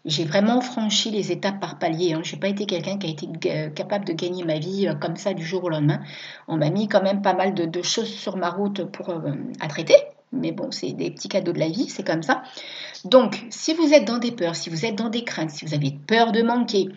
J'ai 0.03 0.25
vraiment 0.25 0.61
franchi 0.61 1.11
les 1.11 1.31
étapes 1.31 1.59
par 1.59 1.79
palier. 1.79 2.13
Hein. 2.13 2.21
Je 2.23 2.33
n'ai 2.33 2.39
pas 2.39 2.49
été 2.49 2.65
quelqu'un 2.65 2.97
qui 2.97 3.07
a 3.07 3.09
été 3.09 3.27
capable 3.73 4.05
de 4.05 4.13
gagner 4.13 4.43
ma 4.43 4.59
vie 4.59 4.87
euh, 4.87 4.95
comme 4.95 5.15
ça 5.15 5.33
du 5.33 5.45
jour 5.45 5.63
au 5.63 5.69
lendemain. 5.69 6.01
On 6.47 6.57
m'a 6.57 6.69
mis 6.69 6.87
quand 6.87 7.03
même 7.03 7.21
pas 7.21 7.33
mal 7.33 7.53
de, 7.53 7.81
choses 7.81 8.09
sur 8.09 8.35
ma 8.37 8.49
route 8.49 8.83
pour 8.85 9.09
euh, 9.09 9.31
à 9.59 9.67
traiter. 9.67 9.95
Mais 10.33 10.51
bon, 10.51 10.71
c'est 10.71 10.93
des 10.93 11.11
petits 11.11 11.27
cadeaux 11.27 11.51
de 11.51 11.59
la 11.59 11.67
vie, 11.67 11.89
c'est 11.89 12.05
comme 12.05 12.23
ça. 12.23 12.43
Donc, 13.03 13.43
si 13.49 13.73
vous 13.73 13.93
êtes 13.93 14.05
dans 14.05 14.17
des 14.17 14.31
peurs, 14.31 14.55
si 14.55 14.69
vous 14.69 14.85
êtes 14.85 14.95
dans 14.95 15.09
des 15.09 15.23
craintes, 15.23 15.49
si 15.49 15.65
vous 15.65 15.73
avez 15.73 15.91
peur 16.07 16.31
de 16.31 16.41
manquer, 16.41 16.87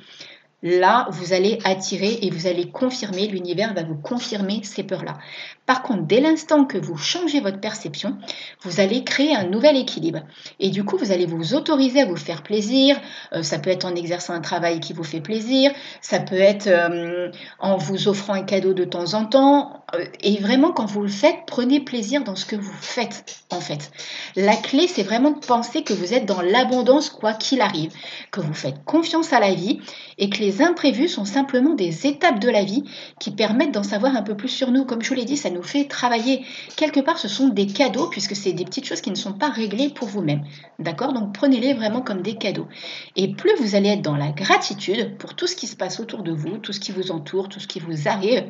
là, 0.64 1.06
vous 1.10 1.34
allez 1.34 1.58
attirer 1.64 2.18
et 2.22 2.30
vous 2.30 2.46
allez 2.46 2.70
confirmer, 2.70 3.26
l'univers 3.26 3.74
va 3.74 3.82
vous 3.82 3.96
confirmer 3.96 4.60
ces 4.64 4.82
peurs-là. 4.82 5.18
Par 5.66 5.82
contre, 5.82 6.02
dès 6.02 6.20
l'instant 6.20 6.64
que 6.64 6.76
vous 6.76 6.96
changez 6.96 7.40
votre 7.40 7.60
perception, 7.60 8.18
vous 8.62 8.80
allez 8.80 9.02
créer 9.02 9.34
un 9.34 9.44
nouvel 9.44 9.76
équilibre. 9.76 10.20
Et 10.60 10.68
du 10.68 10.84
coup, 10.84 10.98
vous 10.98 11.10
allez 11.10 11.24
vous 11.24 11.54
autoriser 11.54 12.02
à 12.02 12.06
vous 12.06 12.16
faire 12.16 12.42
plaisir. 12.42 13.00
Euh, 13.32 13.42
ça 13.42 13.58
peut 13.58 13.70
être 13.70 13.86
en 13.86 13.94
exerçant 13.94 14.34
un 14.34 14.42
travail 14.42 14.80
qui 14.80 14.92
vous 14.92 15.04
fait 15.04 15.20
plaisir. 15.20 15.70
Ça 16.02 16.18
peut 16.18 16.38
être 16.38 16.66
euh, 16.66 17.30
en 17.60 17.78
vous 17.78 18.08
offrant 18.08 18.34
un 18.34 18.42
cadeau 18.42 18.74
de 18.74 18.84
temps 18.84 19.14
en 19.14 19.24
temps. 19.24 19.84
Euh, 19.94 20.04
et 20.20 20.36
vraiment, 20.38 20.72
quand 20.72 20.86
vous 20.86 21.02
le 21.02 21.08
faites, 21.08 21.38
prenez 21.46 21.80
plaisir 21.80 22.24
dans 22.24 22.36
ce 22.36 22.44
que 22.44 22.56
vous 22.56 22.76
faites, 22.80 23.24
en 23.50 23.60
fait. 23.60 23.90
La 24.36 24.56
clé, 24.56 24.86
c'est 24.86 25.02
vraiment 25.02 25.30
de 25.30 25.46
penser 25.46 25.82
que 25.82 25.94
vous 25.94 26.12
êtes 26.12 26.26
dans 26.26 26.42
l'abondance 26.42 27.08
quoi 27.08 27.32
qu'il 27.32 27.62
arrive, 27.62 27.92
que 28.30 28.40
vous 28.40 28.54
faites 28.54 28.84
confiance 28.84 29.32
à 29.32 29.40
la 29.40 29.54
vie 29.54 29.80
et 30.18 30.28
que 30.28 30.38
les 30.38 30.53
imprévus 30.62 31.08
sont 31.08 31.24
simplement 31.24 31.74
des 31.74 32.06
étapes 32.06 32.40
de 32.40 32.48
la 32.48 32.64
vie 32.64 32.84
qui 33.20 33.30
permettent 33.30 33.72
d'en 33.72 33.82
savoir 33.82 34.16
un 34.16 34.22
peu 34.22 34.36
plus 34.36 34.48
sur 34.48 34.70
nous. 34.70 34.84
Comme 34.84 35.02
je 35.02 35.08
vous 35.08 35.14
l'ai 35.14 35.24
dit, 35.24 35.36
ça 35.36 35.50
nous 35.50 35.62
fait 35.62 35.84
travailler. 35.84 36.44
Quelque 36.76 37.00
part, 37.00 37.18
ce 37.18 37.28
sont 37.28 37.48
des 37.48 37.66
cadeaux 37.66 38.08
puisque 38.08 38.36
c'est 38.36 38.52
des 38.52 38.64
petites 38.64 38.86
choses 38.86 39.00
qui 39.00 39.10
ne 39.10 39.16
sont 39.16 39.32
pas 39.32 39.48
réglées 39.48 39.90
pour 39.90 40.08
vous-même. 40.08 40.42
D'accord? 40.78 41.12
Donc 41.12 41.34
prenez-les 41.34 41.74
vraiment 41.74 42.00
comme 42.02 42.22
des 42.22 42.34
cadeaux. 42.34 42.68
Et 43.16 43.34
plus 43.34 43.54
vous 43.58 43.74
allez 43.74 43.90
être 43.90 44.02
dans 44.02 44.16
la 44.16 44.30
gratitude 44.30 45.16
pour 45.18 45.34
tout 45.34 45.46
ce 45.46 45.56
qui 45.56 45.66
se 45.66 45.76
passe 45.76 46.00
autour 46.00 46.22
de 46.22 46.32
vous, 46.32 46.58
tout 46.58 46.72
ce 46.72 46.80
qui 46.80 46.92
vous 46.92 47.10
entoure, 47.10 47.48
tout 47.48 47.60
ce 47.60 47.68
qui 47.68 47.80
vous 47.80 48.08
arrive, 48.08 48.44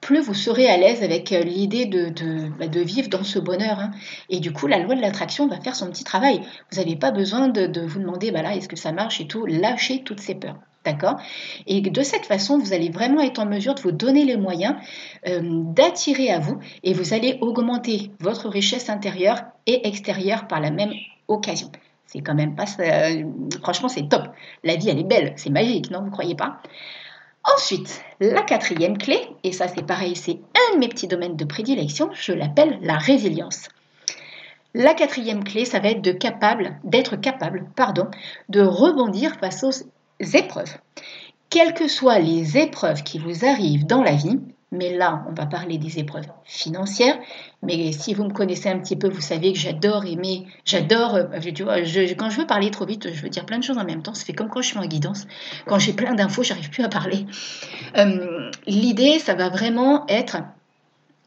plus 0.00 0.20
vous 0.20 0.34
serez 0.34 0.68
à 0.68 0.76
l'aise 0.76 1.02
avec 1.02 1.32
euh, 1.32 1.42
l'idée 1.42 1.86
de, 1.86 2.10
bah, 2.58 2.68
de, 2.68 2.80
vivre 2.80 3.08
dans 3.08 3.24
ce 3.24 3.38
bonheur. 3.38 3.80
Hein. 3.80 3.90
Et 4.28 4.40
du 4.40 4.52
coup, 4.52 4.66
la 4.66 4.78
loi 4.78 4.94
de 4.94 5.00
l'attraction 5.00 5.48
va 5.48 5.60
faire 5.60 5.76
son 5.76 5.88
petit 5.90 6.04
travail. 6.04 6.40
Vous 6.70 6.78
n'avez 6.78 6.96
pas 6.96 7.10
besoin 7.10 7.48
de, 7.48 7.80
vous 7.80 8.00
demander, 8.00 8.30
bah 8.30 8.42
là, 8.42 8.54
est-ce 8.54 8.68
que 8.68 8.76
ça 8.76 8.92
marche 8.92 9.20
et 9.20 9.26
tout? 9.26 9.46
Lâchez 9.46 10.02
toutes 10.04 10.20
ces 10.20 10.34
peurs. 10.34 10.58
D'accord? 10.88 11.16
Et 11.66 11.82
de 11.82 12.02
cette 12.02 12.24
façon, 12.24 12.58
vous 12.58 12.72
allez 12.72 12.88
vraiment 12.88 13.20
être 13.20 13.38
en 13.38 13.44
mesure 13.44 13.74
de 13.74 13.82
vous 13.82 13.92
donner 13.92 14.24
les 14.24 14.38
moyens 14.38 14.74
euh, 15.26 15.40
d'attirer 15.42 16.30
à 16.30 16.38
vous 16.38 16.58
et 16.82 16.94
vous 16.94 17.12
allez 17.12 17.36
augmenter 17.42 18.10
votre 18.20 18.48
richesse 18.48 18.88
intérieure 18.88 19.42
et 19.66 19.86
extérieure 19.86 20.48
par 20.48 20.60
la 20.60 20.70
même 20.70 20.92
occasion. 21.28 21.70
C'est 22.06 22.20
quand 22.20 22.34
même 22.34 22.56
pas. 22.56 22.64
Euh, 22.80 23.22
franchement, 23.62 23.88
c'est 23.88 24.08
top. 24.08 24.28
La 24.64 24.76
vie, 24.76 24.88
elle 24.88 24.98
est 24.98 25.04
belle. 25.04 25.34
C'est 25.36 25.50
magique, 25.50 25.90
non? 25.90 26.04
Vous 26.04 26.10
croyez 26.10 26.34
pas? 26.34 26.62
Ensuite, 27.54 28.02
la 28.18 28.42
quatrième 28.42 28.96
clé, 28.96 29.20
et 29.44 29.52
ça 29.52 29.68
c'est 29.68 29.86
pareil, 29.86 30.16
c'est 30.16 30.38
un 30.70 30.74
de 30.74 30.80
mes 30.80 30.88
petits 30.88 31.06
domaines 31.06 31.36
de 31.36 31.44
prédilection, 31.44 32.10
je 32.12 32.32
l'appelle 32.32 32.78
la 32.82 32.96
résilience. 32.96 33.68
La 34.74 34.92
quatrième 34.92 35.44
clé, 35.44 35.64
ça 35.64 35.80
va 35.80 35.88
être 35.88 36.02
d'être 36.02 36.18
capable, 36.18 36.78
capable 37.22 37.66
pardon, 37.74 38.06
de 38.48 38.60
rebondir 38.60 39.36
face 39.40 39.64
aux 39.64 39.72
épreuves. 40.20 40.76
Quelles 41.50 41.74
que 41.74 41.88
soient 41.88 42.18
les 42.18 42.58
épreuves 42.58 43.02
qui 43.02 43.18
vous 43.18 43.46
arrivent 43.46 43.86
dans 43.86 44.02
la 44.02 44.12
vie, 44.12 44.38
mais 44.70 44.94
là, 44.94 45.24
on 45.28 45.32
va 45.32 45.46
parler 45.46 45.78
des 45.78 45.98
épreuves 45.98 46.26
financières. 46.44 47.18
Mais 47.62 47.90
si 47.92 48.12
vous 48.12 48.24
me 48.24 48.32
connaissez 48.32 48.68
un 48.68 48.78
petit 48.78 48.96
peu, 48.96 49.08
vous 49.08 49.22
savez 49.22 49.54
que 49.54 49.58
j'adore 49.58 50.04
aimer, 50.04 50.46
j'adore, 50.66 51.14
euh, 51.14 51.24
vois, 51.60 51.78
quand 52.18 52.28
je 52.28 52.40
veux 52.40 52.46
parler 52.46 52.70
trop 52.70 52.84
vite, 52.84 53.10
je 53.12 53.22
veux 53.22 53.30
dire 53.30 53.46
plein 53.46 53.58
de 53.58 53.64
choses 53.64 53.78
en 53.78 53.84
même 53.84 54.02
temps. 54.02 54.12
Ça 54.12 54.26
fait 54.26 54.34
comme 54.34 54.50
quand 54.50 54.60
je 54.60 54.68
suis 54.68 54.78
en 54.78 54.84
guidance. 54.84 55.26
Quand 55.66 55.78
j'ai 55.78 55.94
plein 55.94 56.14
d'infos, 56.14 56.42
j'arrive 56.42 56.68
plus 56.68 56.84
à 56.84 56.88
parler. 56.88 57.24
Euh, 57.96 58.50
l'idée, 58.66 59.18
ça 59.18 59.34
va 59.34 59.48
vraiment 59.48 60.04
être 60.08 60.36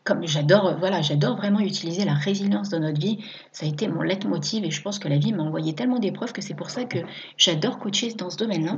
comme 0.04 0.26
j'adore, 0.26 0.78
voilà, 0.80 1.02
j'adore 1.02 1.38
vraiment 1.38 1.60
utiliser 1.60 2.06
la 2.06 2.14
résilience 2.14 2.70
dans 2.70 2.80
notre 2.80 3.00
vie. 3.00 3.24
Ça 3.52 3.66
a 3.66 3.70
été 3.70 3.88
mon 3.88 4.02
leitmotiv 4.02 4.66
et 4.66 4.72
je 4.72 4.82
pense 4.82 4.98
que 4.98 5.08
la 5.08 5.18
vie 5.18 5.32
m'a 5.34 5.44
envoyé 5.44 5.74
tellement 5.74 6.00
d'épreuves 6.00 6.34
que 6.34 6.42
c'est 6.42 6.56
pour 6.56 6.70
ça 6.70 6.86
que 6.86 7.00
j'adore 7.38 7.78
coacher 7.78 8.14
dans 8.14 8.30
ce 8.30 8.38
domaine-là. 8.38 8.78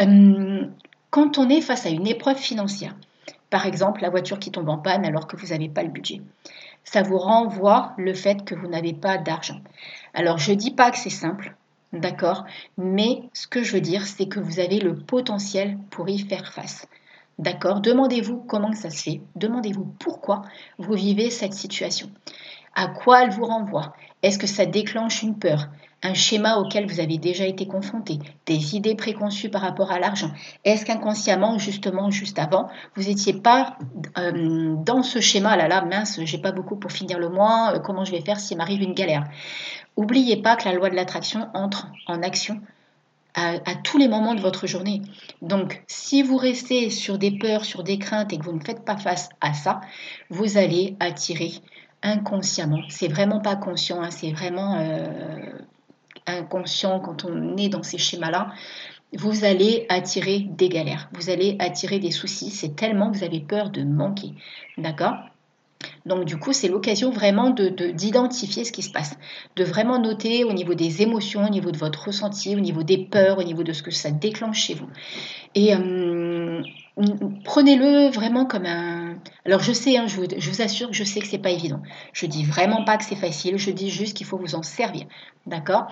Euh, 0.00 0.66
quand 1.10 1.38
on 1.38 1.48
est 1.50 1.60
face 1.60 1.86
à 1.86 1.90
une 1.90 2.06
épreuve 2.06 2.38
financière, 2.38 2.94
par 3.50 3.66
exemple 3.66 4.02
la 4.02 4.10
voiture 4.10 4.38
qui 4.38 4.50
tombe 4.50 4.68
en 4.68 4.78
panne 4.78 5.04
alors 5.04 5.26
que 5.26 5.36
vous 5.36 5.48
n'avez 5.48 5.68
pas 5.68 5.82
le 5.82 5.90
budget, 5.90 6.22
ça 6.84 7.02
vous 7.02 7.18
renvoie 7.18 7.92
le 7.98 8.14
fait 8.14 8.44
que 8.44 8.54
vous 8.54 8.68
n'avez 8.68 8.94
pas 8.94 9.18
d'argent. 9.18 9.60
Alors 10.14 10.38
je 10.38 10.52
ne 10.52 10.56
dis 10.56 10.70
pas 10.70 10.90
que 10.90 10.98
c'est 10.98 11.10
simple, 11.10 11.54
d'accord, 11.92 12.44
mais 12.78 13.22
ce 13.34 13.46
que 13.46 13.62
je 13.62 13.72
veux 13.72 13.80
dire, 13.80 14.06
c'est 14.06 14.26
que 14.26 14.40
vous 14.40 14.58
avez 14.58 14.78
le 14.78 14.96
potentiel 14.96 15.76
pour 15.90 16.08
y 16.08 16.18
faire 16.18 16.52
face. 16.52 16.86
D'accord. 17.38 17.80
Demandez-vous 17.80 18.38
comment 18.48 18.72
ça 18.72 18.90
se 18.90 19.02
fait. 19.02 19.20
Demandez-vous 19.34 19.84
pourquoi 19.98 20.42
vous 20.78 20.94
vivez 20.94 21.30
cette 21.30 21.52
situation. 21.52 22.10
À 22.74 22.88
quoi 22.88 23.24
elle 23.24 23.30
vous 23.30 23.44
renvoie? 23.44 23.94
Est-ce 24.22 24.38
que 24.38 24.46
ça 24.46 24.64
déclenche 24.64 25.22
une 25.22 25.38
peur? 25.38 25.68
Un 26.02 26.14
schéma 26.14 26.56
auquel 26.56 26.86
vous 26.86 27.00
avez 27.00 27.18
déjà 27.18 27.46
été 27.46 27.66
confronté? 27.66 28.18
Des 28.46 28.74
idées 28.74 28.94
préconçues 28.94 29.50
par 29.50 29.62
rapport 29.62 29.92
à 29.92 29.98
l'argent? 29.98 30.30
Est-ce 30.64 30.84
qu'inconsciemment, 30.84 31.58
justement, 31.58 32.10
juste 32.10 32.38
avant, 32.38 32.68
vous 32.94 33.04
n'étiez 33.04 33.34
pas 33.34 33.78
euh, 34.18 34.74
dans 34.76 35.02
ce 35.02 35.20
schéma? 35.20 35.56
Là, 35.56 35.68
là, 35.68 35.82
mince, 35.82 36.20
j'ai 36.22 36.38
pas 36.38 36.52
beaucoup 36.52 36.76
pour 36.76 36.92
finir 36.92 37.18
le 37.18 37.28
mois, 37.28 37.72
euh, 37.74 37.78
comment 37.80 38.04
je 38.04 38.12
vais 38.12 38.20
faire 38.20 38.40
s'il 38.40 38.56
m'arrive 38.56 38.82
une 38.82 38.94
galère? 38.94 39.24
N'oubliez 39.96 40.36
pas 40.42 40.56
que 40.56 40.66
la 40.66 40.74
loi 40.74 40.90
de 40.90 40.94
l'attraction 40.94 41.48
entre 41.54 41.88
en 42.06 42.22
action 42.22 42.60
à, 43.36 43.74
tous 43.84 43.98
les 43.98 44.08
moments 44.08 44.34
de 44.34 44.40
votre 44.40 44.66
journée. 44.66 45.02
Donc, 45.42 45.84
si 45.86 46.22
vous 46.22 46.38
restez 46.38 46.88
sur 46.88 47.18
des 47.18 47.30
peurs, 47.30 47.66
sur 47.66 47.84
des 47.84 47.98
craintes 47.98 48.32
et 48.32 48.38
que 48.38 48.44
vous 48.44 48.52
ne 48.52 48.64
faites 48.64 48.84
pas 48.84 48.96
face 48.96 49.28
à 49.42 49.52
ça, 49.52 49.82
vous 50.30 50.56
allez 50.56 50.96
attirer 51.00 51.52
inconsciemment. 52.02 52.80
C'est 52.88 53.08
vraiment 53.08 53.40
pas 53.40 53.56
conscient, 53.56 54.02
hein, 54.02 54.10
c'est 54.10 54.32
vraiment 54.32 54.76
euh, 54.78 55.52
inconscient 56.26 56.98
quand 57.00 57.26
on 57.26 57.56
est 57.58 57.68
dans 57.68 57.82
ces 57.82 57.98
schémas-là. 57.98 58.52
Vous 59.12 59.44
allez 59.44 59.86
attirer 59.90 60.40
des 60.40 60.68
galères, 60.68 61.10
vous 61.12 61.28
allez 61.28 61.56
attirer 61.58 61.98
des 61.98 62.10
soucis. 62.10 62.50
C'est 62.50 62.74
tellement 62.74 63.10
que 63.10 63.18
vous 63.18 63.24
avez 63.24 63.40
peur 63.40 63.70
de 63.70 63.82
manquer. 63.82 64.32
D'accord? 64.78 65.16
Donc 66.06 66.24
du 66.24 66.38
coup, 66.38 66.52
c'est 66.52 66.68
l'occasion 66.68 67.10
vraiment 67.10 67.50
d'identifier 67.50 68.62
de, 68.62 68.66
ce 68.66 68.72
qui 68.72 68.82
se 68.82 68.90
passe, 68.90 69.16
de 69.56 69.64
vraiment 69.64 69.98
noter 69.98 70.44
au 70.44 70.52
niveau 70.52 70.74
des 70.74 71.02
émotions, 71.02 71.44
au 71.44 71.50
niveau 71.50 71.72
de 71.72 71.76
votre 71.76 72.06
ressenti, 72.06 72.54
au 72.56 72.60
niveau 72.60 72.84
des 72.84 72.98
peurs, 72.98 73.38
au 73.38 73.42
niveau 73.42 73.64
de 73.64 73.72
ce 73.72 73.82
que 73.82 73.90
ça 73.90 74.10
déclenche 74.10 74.60
chez 74.60 74.74
vous. 74.74 74.88
Et 75.54 75.74
euh, 75.74 76.62
prenez-le 77.44 78.10
vraiment 78.10 78.46
comme 78.46 78.66
un... 78.66 79.05
Alors 79.44 79.60
je 79.60 79.72
sais, 79.72 79.96
hein, 79.96 80.06
je, 80.06 80.16
vous, 80.16 80.62
assure 80.62 80.88
que 80.88 80.94
je 80.94 81.04
sais 81.04 81.20
que 81.20 81.26
c'est 81.26 81.38
pas 81.38 81.50
évident. 81.50 81.82
Je 82.12 82.26
dis 82.26 82.44
vraiment 82.44 82.84
pas 82.84 82.96
que 82.96 83.04
c'est 83.04 83.16
facile, 83.16 83.58
je 83.58 83.70
dis 83.70 83.90
juste 83.90 84.16
qu'il 84.16 84.26
faut 84.26 84.38
vous 84.38 84.54
en 84.54 84.62
servir. 84.62 85.06
D'accord? 85.46 85.86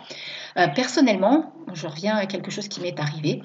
Euh, 0.56 0.66
Personnellement, 0.74 1.52
je 1.72 1.86
reviens 1.86 2.16
à 2.16 2.26
quelque 2.26 2.50
chose 2.50 2.68
qui 2.68 2.80
m'est 2.80 2.98
arrivé. 2.98 3.42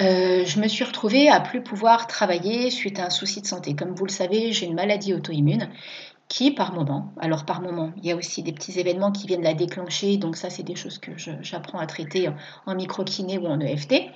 Euh, 0.00 0.44
je 0.44 0.60
me 0.60 0.68
suis 0.68 0.84
retrouvée 0.84 1.28
à 1.28 1.40
plus 1.40 1.62
pouvoir 1.62 2.06
travailler 2.06 2.70
suite 2.70 2.98
à 2.98 3.06
un 3.06 3.10
souci 3.10 3.40
de 3.40 3.46
santé. 3.46 3.74
Comme 3.74 3.94
vous 3.94 4.04
le 4.04 4.10
savez, 4.10 4.52
j'ai 4.52 4.66
une 4.66 4.74
maladie 4.74 5.14
auto-immune 5.14 5.70
qui, 6.28 6.50
par 6.50 6.72
moment, 6.72 7.12
alors 7.20 7.44
par 7.44 7.60
moment, 7.60 7.92
il 7.96 8.06
y 8.06 8.12
a 8.12 8.16
aussi 8.16 8.42
des 8.42 8.52
petits 8.52 8.78
événements 8.80 9.12
qui 9.12 9.26
viennent 9.26 9.44
la 9.44 9.54
déclencher, 9.54 10.16
donc 10.16 10.36
ça, 10.36 10.50
c'est 10.50 10.64
des 10.64 10.74
choses 10.74 10.98
que 10.98 11.12
j'apprends 11.16 11.78
à 11.78 11.86
traiter 11.86 12.28
en, 12.66 12.74
micro-kiné 12.74 13.38
ou 13.38 13.46
en 13.46 13.60
EFT. 13.60 14.10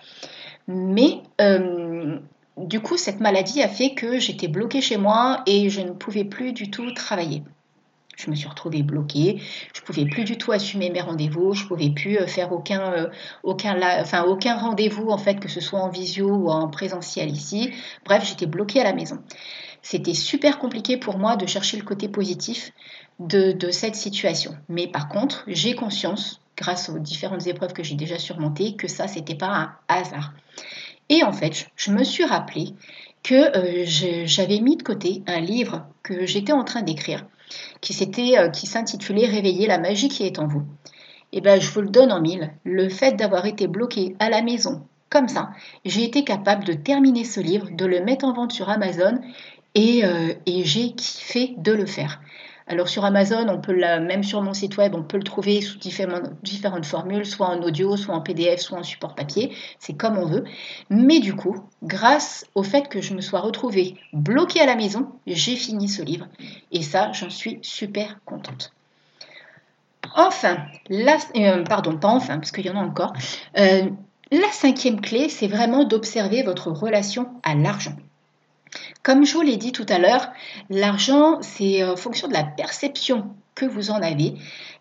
Mais 0.67 1.23
euh, 1.41 2.19
du 2.67 2.81
coup, 2.81 2.97
cette 2.97 3.21
maladie 3.21 3.63
a 3.63 3.69
fait 3.69 3.95
que 3.95 4.19
j'étais 4.19 4.49
bloquée 4.49 4.81
chez 4.81 4.97
moi 4.97 5.43
et 5.47 5.71
je 5.71 5.81
ne 5.81 5.93
pouvais 5.93 6.25
plus 6.25 6.53
du 6.53 6.71
tout 6.71 6.93
travailler. 6.93 7.43
Je 8.17 8.31
me 8.31 8.37
suis 8.37 8.49
retrouvée 8.49 8.83
bloquée, 8.83 9.41
je 9.75 9.81
ne 9.81 9.87
pouvais 9.87 10.05
plus 10.05 10.25
du 10.25 10.37
tout 10.37 10.53
assumer 10.53 10.91
mes 10.91 11.01
rendez-vous, 11.01 11.55
je 11.55 11.63
ne 11.63 11.69
pouvais 11.69 11.91
plus 11.91 12.19
euh, 12.19 12.27
faire 12.27 12.53
aucun, 12.53 12.93
euh, 12.93 13.09
aucun, 13.43 13.81
enfin, 14.01 14.25
aucun 14.25 14.59
rendez-vous, 14.59 15.09
en 15.09 15.17
fait, 15.17 15.41
que 15.41 15.49
ce 15.49 15.61
soit 15.61 15.81
en 15.81 15.89
visio 15.89 16.29
ou 16.29 16.51
en 16.51 16.69
présentiel 16.69 17.31
ici. 17.31 17.73
Bref, 18.05 18.27
j'étais 18.29 18.47
bloquée 18.47 18.81
à 18.81 18.85
la 18.85 18.93
maison. 18.93 19.23
C'était 19.81 20.13
super 20.13 20.59
compliqué 20.59 20.99
pour 20.99 21.17
moi 21.17 21.37
de 21.37 21.47
chercher 21.47 21.79
le 21.79 21.85
côté 21.85 22.09
positif 22.09 22.73
de, 23.21 23.53
de 23.53 23.71
cette 23.71 23.97
situation. 23.97 24.55
Mais 24.69 24.87
par 24.87 25.09
contre, 25.09 25.45
j'ai 25.47 25.75
conscience 25.75 26.43
grâce 26.59 26.91
aux 26.91 26.99
différentes 26.99 27.47
épreuves 27.47 27.73
que 27.73 27.83
j'ai 27.83 27.95
déjà 27.95 28.19
surmontées, 28.19 28.77
que 28.77 28.87
ça, 28.87 29.09
c'était 29.09 29.35
pas 29.35 29.49
un 29.49 29.73
hasard. 29.89 30.35
Et 31.11 31.23
en 31.25 31.33
fait, 31.33 31.69
je 31.77 31.91
me 31.91 32.05
suis 32.05 32.25
rappelé 32.25 32.73
que 33.23 33.35
euh, 33.35 33.83
j'avais 34.25 34.61
mis 34.61 34.77
de 34.77 34.83
côté 34.83 35.23
un 35.27 35.41
livre 35.41 35.85
que 36.03 36.25
j'étais 36.25 36.53
en 36.53 36.65
train 36.65 36.83
d'écrire, 36.83 37.27
qui 37.83 37.93
euh, 38.39 38.53
s'intitulait 38.53 39.27
Réveiller 39.27 39.67
la 39.67 39.79
magie 39.79 40.09
qui 40.09 40.25
est 40.25 40.39
en 40.39 40.47
vous. 40.47 40.63
Et 41.33 41.39
eh 41.39 41.41
ben, 41.41 41.61
je 41.61 41.71
vous 41.71 41.83
le 41.83 41.89
donne 41.89 42.11
en 42.11 42.21
mille. 42.21 42.53
Le 42.65 42.89
fait 42.89 43.13
d'avoir 43.13 43.47
été 43.47 43.69
bloqué 43.69 44.17
à 44.19 44.31
la 44.31 44.43
maison 44.43 44.83
comme 45.11 45.29
ça, 45.29 45.51
j'ai 45.85 46.05
été 46.05 46.23
capable 46.23 46.65
de 46.65 46.73
terminer 46.73 47.25
ce 47.25 47.41
livre, 47.41 47.69
de 47.71 47.85
le 47.85 48.01
mettre 48.01 48.25
en 48.25 48.33
vente 48.33 48.53
sur 48.53 48.69
Amazon 48.69 49.19
et, 49.75 50.05
euh, 50.05 50.35
et 50.47 50.65
j'ai 50.65 50.93
kiffé 50.93 51.55
de 51.59 51.73
le 51.73 51.87
faire. 51.87 52.21
Alors 52.71 52.89
sur 52.89 53.05
Amazon, 53.05 53.49
on 53.49 53.61
peut 53.61 53.75
même 53.75 54.23
sur 54.23 54.43
mon 54.43 54.55
site 54.55 54.77
web, 54.77 54.95
on 54.95 55.03
peut 55.03 55.17
le 55.17 55.25
trouver 55.25 55.61
sous 55.61 55.77
différentes, 55.77 56.87
formules, 56.87 57.27
soit 57.27 57.49
en 57.49 57.61
audio, 57.63 57.97
soit 57.97 58.15
en 58.15 58.21
PDF, 58.21 58.61
soit 58.61 58.79
en 58.79 58.85
support 58.85 59.17
papier. 59.17 59.53
C'est 59.81 59.95
comme 59.95 60.17
on 60.17 60.25
veut. 60.25 60.45
Mais 60.89 61.19
du 61.19 61.35
coup, 61.35 61.65
grâce 61.83 62.47
au 62.55 62.63
fait 62.63 62.89
que 62.89 63.01
je 63.01 63.13
me 63.13 63.23
sois 63.23 63.41
retrouvée 63.41 63.97
bloquée 64.13 64.61
à 64.61 64.67
la 64.67 64.77
maison, 64.77 65.09
j'ai 65.27 65.57
fini 65.57 65.89
ce 65.89 66.01
livre. 66.03 66.29
Et 66.71 66.83
ça, 66.83 67.11
j'en 67.11 67.29
suis 67.29 67.59
super 67.63 68.21
contente. 68.25 68.73
Enfin, 70.15 70.59
la, 70.89 71.17
euh, 71.35 71.65
pardon, 71.65 71.97
pas 71.99 72.09
enfin, 72.09 72.39
parce 72.39 72.53
qu'il 72.53 72.67
y 72.67 72.71
en 72.71 72.77
a 72.77 72.85
encore. 72.85 73.15
Euh, 73.59 73.91
la 74.31 74.49
cinquième 74.53 75.01
clé, 75.01 75.29
c'est 75.29 75.49
vraiment 75.49 75.83
d'observer 75.83 76.45
votre 76.45 76.71
relation 76.71 77.31
à 77.43 77.57
l'argent. 77.57 77.97
Comme 79.03 79.25
je 79.25 79.35
vous 79.35 79.43
l'ai 79.43 79.57
dit 79.57 79.73
tout 79.73 79.87
à 79.89 79.99
l'heure, 79.99 80.31
l'argent, 80.69 81.41
c'est 81.41 81.83
en 81.85 81.97
fonction 81.97 82.29
de 82.29 82.35
la 82.35 82.45
perception 82.45 83.35
que 83.55 83.65
vous 83.65 83.91
en 83.91 84.03
avez. 84.03 84.35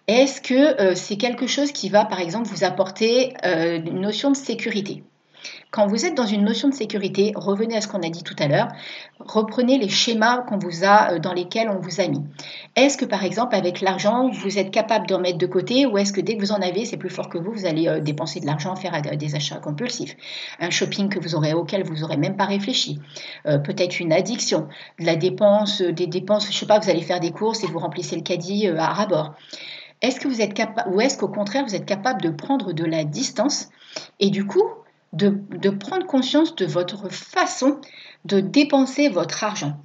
Est-ce 0.08 0.42
que 0.42 0.82
euh, 0.82 0.96
c'est 0.96 1.18
quelque 1.18 1.48
chose 1.48 1.72
qui 1.72 1.90
va, 1.90 2.04
par 2.04 2.20
exemple, 2.20 2.48
vous 2.50 2.64
apporter 2.64 3.34
euh, 3.46 3.78
une 3.78 4.02
notion 4.02 4.32
de 4.32 4.36
sécurité? 4.36 5.04
Quand 5.72 5.88
vous 5.88 6.05
êtes 6.05 6.15
dans 6.15 6.25
une 6.25 6.43
notion 6.43 6.69
de 6.69 6.74
sécurité, 6.74 7.31
revenez 7.36 7.77
à 7.77 7.81
ce 7.81 7.88
qu'on 7.88 8.01
a 8.01 8.10
dit 8.10 8.24
tout 8.24 8.36
à 8.39 8.48
l'heure, 8.48 8.69
reprenez 9.19 9.77
les 9.77 9.89
schémas 9.89 10.39
qu'on 10.43 10.58
vous 10.58 10.84
a, 10.84 11.13
euh, 11.13 11.19
dans 11.19 11.34
lesquels 11.34 11.69
on 11.69 11.79
vous 11.79 12.01
a 12.01 12.08
mis. 12.08 12.24
Est-ce 12.75 12.98
que 12.98 13.05
par 13.05 13.24
exemple 13.24 13.55
avec 13.55 13.81
l'argent, 13.81 14.29
vous 14.29 14.58
êtes 14.58 14.72
capable 14.72 15.08
d'en 15.08 15.19
mettre 15.19 15.38
de 15.38 15.46
côté 15.46 15.86
ou 15.86 15.98
est-ce 15.98 16.12
que 16.12 16.22
dès 16.22 16.36
que 16.36 16.41
vous 16.41 16.51
en 16.51 16.62
avez, 16.62 16.86
c'est 16.86 16.98
plus 16.98 17.10
fort 17.10 17.29
que 17.29 17.38
vous, 17.38 17.51
vous 17.51 17.65
allez 17.65 17.88
euh, 17.88 18.00
dépenser 18.00 18.39
de 18.39 18.46
l'argent, 18.46 18.75
faire 18.75 18.96
euh, 18.96 19.15
des 19.15 19.36
achats 19.36 19.58
compulsifs, 19.58 20.15
un 20.60 20.69
shopping 20.69 21.10
que 21.10 21.19
vous 21.19 21.36
aurez 21.36 21.53
auquel 21.53 21.84
vous 21.84 21.98
n'aurez 21.98 22.17
même 22.17 22.36
pas 22.36 22.46
réfléchi, 22.46 23.00
peut-être 23.46 24.00
une 24.00 24.12
addiction, 24.12 24.67
de 25.00 25.05
la 25.05 25.15
dépense, 25.15 25.81
des 25.81 26.08
dépenses, 26.08 26.48
je 26.51 26.58
sais 26.58 26.65
pas, 26.65 26.79
vous 26.79 26.89
allez 26.89 27.01
faire 27.01 27.19
des 27.19 27.31
courses 27.31 27.63
et 27.63 27.67
vous 27.67 27.79
remplissez 27.79 28.15
le 28.15 28.22
caddie 28.22 28.67
à 28.67 28.88
rabord. 28.93 29.34
Est-ce 30.01 30.19
que 30.19 30.27
vous 30.27 30.41
êtes 30.41 30.53
capable, 30.53 30.93
ou 30.93 31.01
est-ce 31.01 31.17
qu'au 31.17 31.27
contraire 31.27 31.65
vous 31.65 31.75
êtes 31.75 31.86
capable 31.86 32.22
de 32.22 32.29
prendre 32.29 32.72
de 32.72 32.86
la 32.86 33.03
distance 33.03 33.69
et 34.19 34.29
du 34.29 34.46
coup 34.46 34.63
de, 35.13 35.70
prendre 35.70 36.06
conscience 36.06 36.56
de 36.56 36.66
votre 36.66 37.10
façon 37.12 37.80
de 38.25 38.39
dépenser 38.39 39.10
votre 39.10 39.44
argent. 39.44 39.78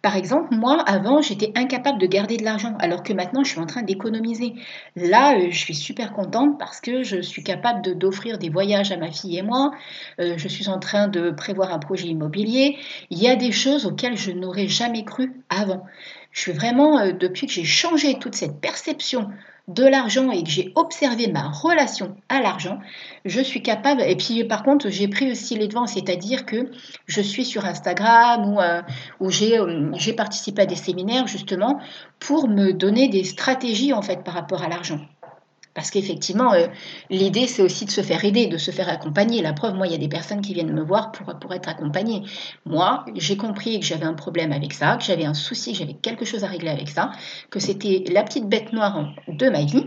Par 0.00 0.16
exemple, 0.16 0.54
moi, 0.54 0.80
avant, 0.80 1.22
j'étais 1.22 1.52
incapable 1.56 1.98
de 1.98 2.06
garder 2.06 2.36
de 2.36 2.44
l'argent, 2.44 2.76
alors 2.78 3.02
que 3.02 3.12
maintenant, 3.12 3.44
je 3.44 3.50
suis 3.50 3.60
en 3.60 3.66
train 3.66 3.82
d'économiser. 3.82 4.54
Là, 4.96 5.36
euh, 5.36 5.48
je 5.50 5.58
suis 5.58 5.74
super 5.74 6.12
contente 6.12 6.58
parce 6.58 6.80
que 6.80 7.02
je 7.02 7.20
suis 7.20 7.42
capable 7.42 7.98
d'offrir 7.98 8.38
des 8.38 8.48
voyages 8.48 8.92
à 8.92 8.96
ma 8.96 9.10
fille 9.10 9.38
et 9.38 9.42
moi. 9.42 9.72
Euh, 10.20 10.34
je 10.36 10.48
suis 10.48 10.68
en 10.68 10.78
train 10.78 11.08
de 11.08 11.30
prévoir 11.30 11.72
un 11.72 11.78
projet 11.78 12.06
immobilier. 12.06 12.78
Il 13.10 13.18
y 13.18 13.28
a 13.28 13.36
des 13.36 13.52
choses 13.52 13.86
auxquelles 13.86 14.16
je 14.16 14.30
n'aurais 14.30 14.68
jamais 14.68 15.04
cru 15.04 15.32
avant. 15.50 15.84
Je 16.30 16.40
suis 16.40 16.52
vraiment, 16.52 16.98
euh, 16.98 17.12
depuis 17.12 17.46
que 17.46 17.52
j'ai 17.52 17.64
changé 17.64 18.18
toute 18.18 18.34
cette 18.34 18.60
perception 18.60 19.28
de 19.68 19.84
l'argent 19.84 20.30
et 20.30 20.42
que 20.42 20.50
j'ai 20.50 20.72
observé 20.74 21.28
ma 21.28 21.48
relation 21.48 22.16
à 22.28 22.40
l'argent, 22.40 22.78
je 23.24 23.40
suis 23.40 23.62
capable, 23.62 24.02
et 24.02 24.16
puis 24.16 24.44
par 24.44 24.62
contre 24.62 24.90
j'ai 24.90 25.08
pris 25.08 25.30
aussi 25.30 25.56
les 25.56 25.68
devants, 25.68 25.86
c'est-à-dire 25.86 26.44
que 26.46 26.70
je 27.06 27.20
suis 27.20 27.44
sur 27.44 27.64
Instagram 27.64 28.52
ou 28.52 28.60
euh, 28.60 28.82
euh, 29.20 29.92
j'ai 29.94 30.12
participé 30.12 30.62
à 30.62 30.66
des 30.66 30.76
séminaires 30.76 31.26
justement 31.26 31.78
pour 32.18 32.48
me 32.48 32.72
donner 32.72 33.08
des 33.08 33.24
stratégies 33.24 33.92
en 33.92 34.02
fait 34.02 34.24
par 34.24 34.34
rapport 34.34 34.62
à 34.62 34.68
l'argent. 34.68 34.98
Parce 35.74 35.90
qu'effectivement, 35.90 36.52
euh, 36.52 36.66
l'idée, 37.08 37.46
c'est 37.46 37.62
aussi 37.62 37.86
de 37.86 37.90
se 37.90 38.02
faire 38.02 38.22
aider, 38.24 38.46
de 38.46 38.58
se 38.58 38.70
faire 38.70 38.90
accompagner. 38.90 39.40
La 39.40 39.54
preuve, 39.54 39.74
moi, 39.74 39.86
il 39.86 39.92
y 39.92 39.94
a 39.94 39.98
des 39.98 40.08
personnes 40.08 40.42
qui 40.42 40.52
viennent 40.52 40.72
me 40.72 40.82
voir 40.82 41.12
pour, 41.12 41.52
être 41.54 41.68
accompagnées. 41.68 42.22
Moi, 42.66 43.04
j'ai 43.16 43.38
compris 43.38 43.80
que 43.80 43.86
j'avais 43.86 44.04
un 44.04 44.12
problème 44.12 44.52
avec 44.52 44.74
ça, 44.74 44.96
que 44.96 45.04
j'avais 45.04 45.24
un 45.24 45.32
souci, 45.34 45.72
que 45.72 45.78
j'avais 45.78 45.94
quelque 45.94 46.26
chose 46.26 46.44
à 46.44 46.46
régler 46.46 46.70
avec 46.70 46.90
ça, 46.90 47.12
que 47.50 47.58
c'était 47.58 48.04
la 48.12 48.22
petite 48.22 48.48
bête 48.48 48.72
noire 48.72 49.14
de 49.28 49.48
ma 49.48 49.64
vie. 49.64 49.86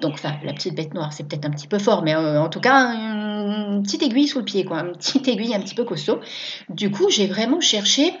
Donc, 0.00 0.12
enfin, 0.14 0.34
la 0.44 0.52
petite 0.52 0.76
bête 0.76 0.94
noire, 0.94 1.12
c'est 1.12 1.26
peut-être 1.26 1.46
un 1.46 1.50
petit 1.50 1.66
peu 1.66 1.80
fort, 1.80 2.02
mais 2.02 2.14
euh, 2.14 2.40
en 2.40 2.48
tout 2.48 2.60
cas, 2.60 2.94
une 2.94 3.82
petite 3.82 4.04
aiguille 4.04 4.28
sous 4.28 4.38
le 4.38 4.44
pied, 4.44 4.64
quoi, 4.64 4.80
une 4.80 4.92
petite 4.92 5.26
aiguille 5.26 5.54
un 5.54 5.60
petit 5.60 5.74
peu 5.74 5.84
costaud. 5.84 6.20
Du 6.68 6.92
coup, 6.92 7.10
j'ai 7.10 7.26
vraiment 7.26 7.60
cherché 7.60 8.12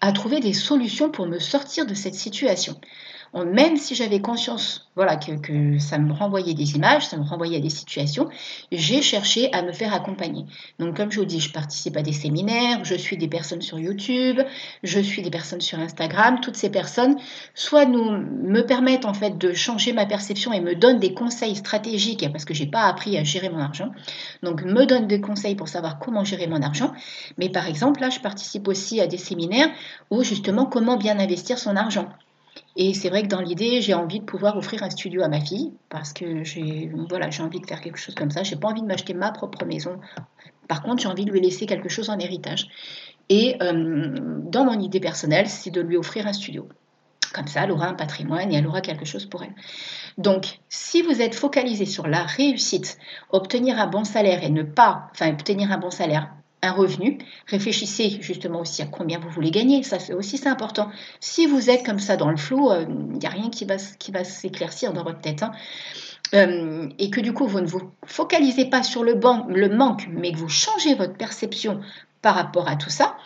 à 0.00 0.10
trouver 0.12 0.40
des 0.40 0.52
solutions 0.52 1.10
pour 1.10 1.26
me 1.26 1.38
sortir 1.38 1.86
de 1.86 1.94
cette 1.94 2.14
situation 2.14 2.78
même 3.44 3.76
si 3.76 3.94
j'avais 3.94 4.20
conscience 4.20 4.86
voilà, 4.96 5.16
que, 5.16 5.78
ça 5.78 5.98
me 5.98 6.12
renvoyait 6.12 6.54
des 6.54 6.74
images, 6.74 7.06
ça 7.06 7.18
me 7.18 7.22
renvoyait 7.22 7.58
à 7.58 7.60
des 7.60 7.70
situations, 7.70 8.30
j'ai 8.72 9.02
cherché 9.02 9.52
à 9.52 9.60
me 9.60 9.72
faire 9.72 9.92
accompagner. 9.92 10.46
Donc 10.78 10.96
comme 10.96 11.12
je 11.12 11.20
vous 11.20 11.26
dis, 11.26 11.38
je 11.38 11.52
participe 11.52 11.98
à 11.98 12.02
des 12.02 12.14
séminaires, 12.14 12.82
je 12.82 12.94
suis 12.94 13.18
des 13.18 13.28
personnes 13.28 13.60
sur 13.60 13.78
YouTube, 13.78 14.40
je 14.82 14.98
suis 14.98 15.20
des 15.20 15.30
personnes 15.30 15.60
sur 15.60 15.78
Instagram. 15.78 16.40
Toutes 16.40 16.56
ces 16.56 16.70
personnes, 16.70 17.16
soit 17.54 17.84
nous 17.84 18.10
me 18.10 18.62
permettent 18.62 19.04
en 19.04 19.12
fait 19.12 19.36
de 19.36 19.52
changer 19.52 19.92
ma 19.92 20.06
perception 20.06 20.54
et 20.54 20.60
me 20.60 20.74
donnent 20.74 20.98
des 20.98 21.12
conseils 21.12 21.56
stratégiques 21.56 22.26
parce 22.32 22.46
que 22.46 22.54
j'ai 22.54 22.66
pas 22.66 22.84
appris 22.84 23.18
à 23.18 23.24
gérer 23.24 23.50
mon 23.50 23.58
argent. 23.58 23.90
Donc 24.42 24.62
me 24.62 24.86
donnent 24.86 25.08
des 25.08 25.20
conseils 25.20 25.56
pour 25.56 25.68
savoir 25.68 25.98
comment 25.98 26.24
gérer 26.24 26.46
mon 26.46 26.62
argent. 26.62 26.92
Mais 27.36 27.50
par 27.50 27.66
exemple 27.66 28.00
là, 28.00 28.08
je 28.08 28.20
participe 28.20 28.66
aussi 28.66 28.98
à 29.02 29.06
des 29.06 29.18
séminaires 29.18 29.68
où 30.10 30.22
justement 30.22 30.64
comment 30.64 30.96
bien 30.96 31.18
investir 31.18 31.58
son 31.58 31.76
argent. 31.76 32.08
Et 32.76 32.94
c'est 32.94 33.08
vrai 33.08 33.22
que 33.22 33.28
dans 33.28 33.40
l'idée, 33.40 33.80
j'ai 33.80 33.94
envie 33.94 34.20
de 34.20 34.24
pouvoir 34.24 34.56
offrir 34.56 34.82
un 34.82 34.90
studio 34.90 35.22
à 35.22 35.28
ma 35.28 35.40
fille 35.40 35.72
parce 35.88 36.12
que 36.12 36.44
j'ai 36.44 36.90
voilà, 37.08 37.28
envie 37.40 37.60
de 37.60 37.66
faire 37.66 37.80
quelque 37.80 37.98
chose 37.98 38.14
comme 38.14 38.30
ça. 38.30 38.42
J'ai 38.42 38.56
pas 38.56 38.68
envie 38.68 38.82
de 38.82 38.86
m'acheter 38.86 39.14
ma 39.14 39.32
propre 39.32 39.64
maison. 39.64 39.98
Par 40.68 40.82
contre, 40.82 41.02
j'ai 41.02 41.08
envie 41.08 41.24
de 41.24 41.30
lui 41.30 41.40
laisser 41.40 41.66
quelque 41.66 41.88
chose 41.88 42.10
en 42.10 42.18
héritage. 42.18 42.68
Et 43.28 43.56
euh, 43.62 44.14
dans 44.42 44.64
mon 44.64 44.78
idée 44.78 45.00
personnelle, 45.00 45.48
c'est 45.48 45.70
de 45.70 45.80
lui 45.80 45.96
offrir 45.96 46.26
un 46.26 46.32
studio. 46.32 46.68
Comme 47.32 47.48
ça, 47.48 47.64
elle 47.64 47.72
aura 47.72 47.88
un 47.88 47.94
patrimoine 47.94 48.52
et 48.52 48.56
elle 48.56 48.66
aura 48.66 48.80
quelque 48.80 49.04
chose 49.04 49.26
pour 49.26 49.42
elle. 49.42 49.54
Donc, 50.16 50.60
si 50.68 51.02
vous 51.02 51.20
êtes 51.20 51.34
focalisé 51.34 51.84
sur 51.84 52.06
la 52.06 52.22
réussite, 52.22 52.98
obtenir 53.30 53.78
un 53.78 53.86
bon 53.86 54.04
salaire 54.04 54.42
et 54.44 54.50
ne 54.50 54.62
pas, 54.62 55.08
enfin, 55.12 55.30
obtenir 55.30 55.72
un 55.72 55.78
bon 55.78 55.90
salaire, 55.90 56.30
un 56.62 56.72
revenu. 56.72 57.18
Réfléchissez 57.46 58.18
justement 58.20 58.60
aussi 58.60 58.82
à 58.82 58.86
combien 58.86 59.18
vous 59.18 59.28
voulez 59.30 59.50
gagner. 59.50 59.82
Ça, 59.82 59.98
c'est 59.98 60.14
aussi 60.14 60.38
c'est 60.38 60.48
important. 60.48 60.90
Si 61.20 61.46
vous 61.46 61.70
êtes 61.70 61.84
comme 61.84 61.98
ça 61.98 62.16
dans 62.16 62.30
le 62.30 62.36
flou, 62.36 62.70
il 62.70 62.76
euh, 62.76 62.86
n'y 62.86 63.26
a 63.26 63.30
rien 63.30 63.50
qui 63.50 63.64
va, 63.64 64.24
s'éclaircir 64.24 64.92
dans 64.92 65.04
votre 65.04 65.20
tête. 65.20 65.42
Hein. 65.42 65.52
Euh, 66.34 66.88
et 66.98 67.10
que 67.10 67.20
du 67.20 67.32
coup, 67.32 67.46
vous 67.46 67.60
ne 67.60 67.66
vous 67.66 67.92
focalisez 68.04 68.64
pas 68.64 68.82
sur 68.82 69.04
le, 69.04 69.14
manque, 69.68 70.08
mais 70.10 70.32
que 70.32 70.38
vous 70.38 70.48
changez 70.48 70.94
votre 70.94 71.14
perception 71.14 71.80
par 72.20 72.34
rapport 72.34 72.68
à 72.68 72.76
tout 72.76 72.90
ça, 72.90 73.16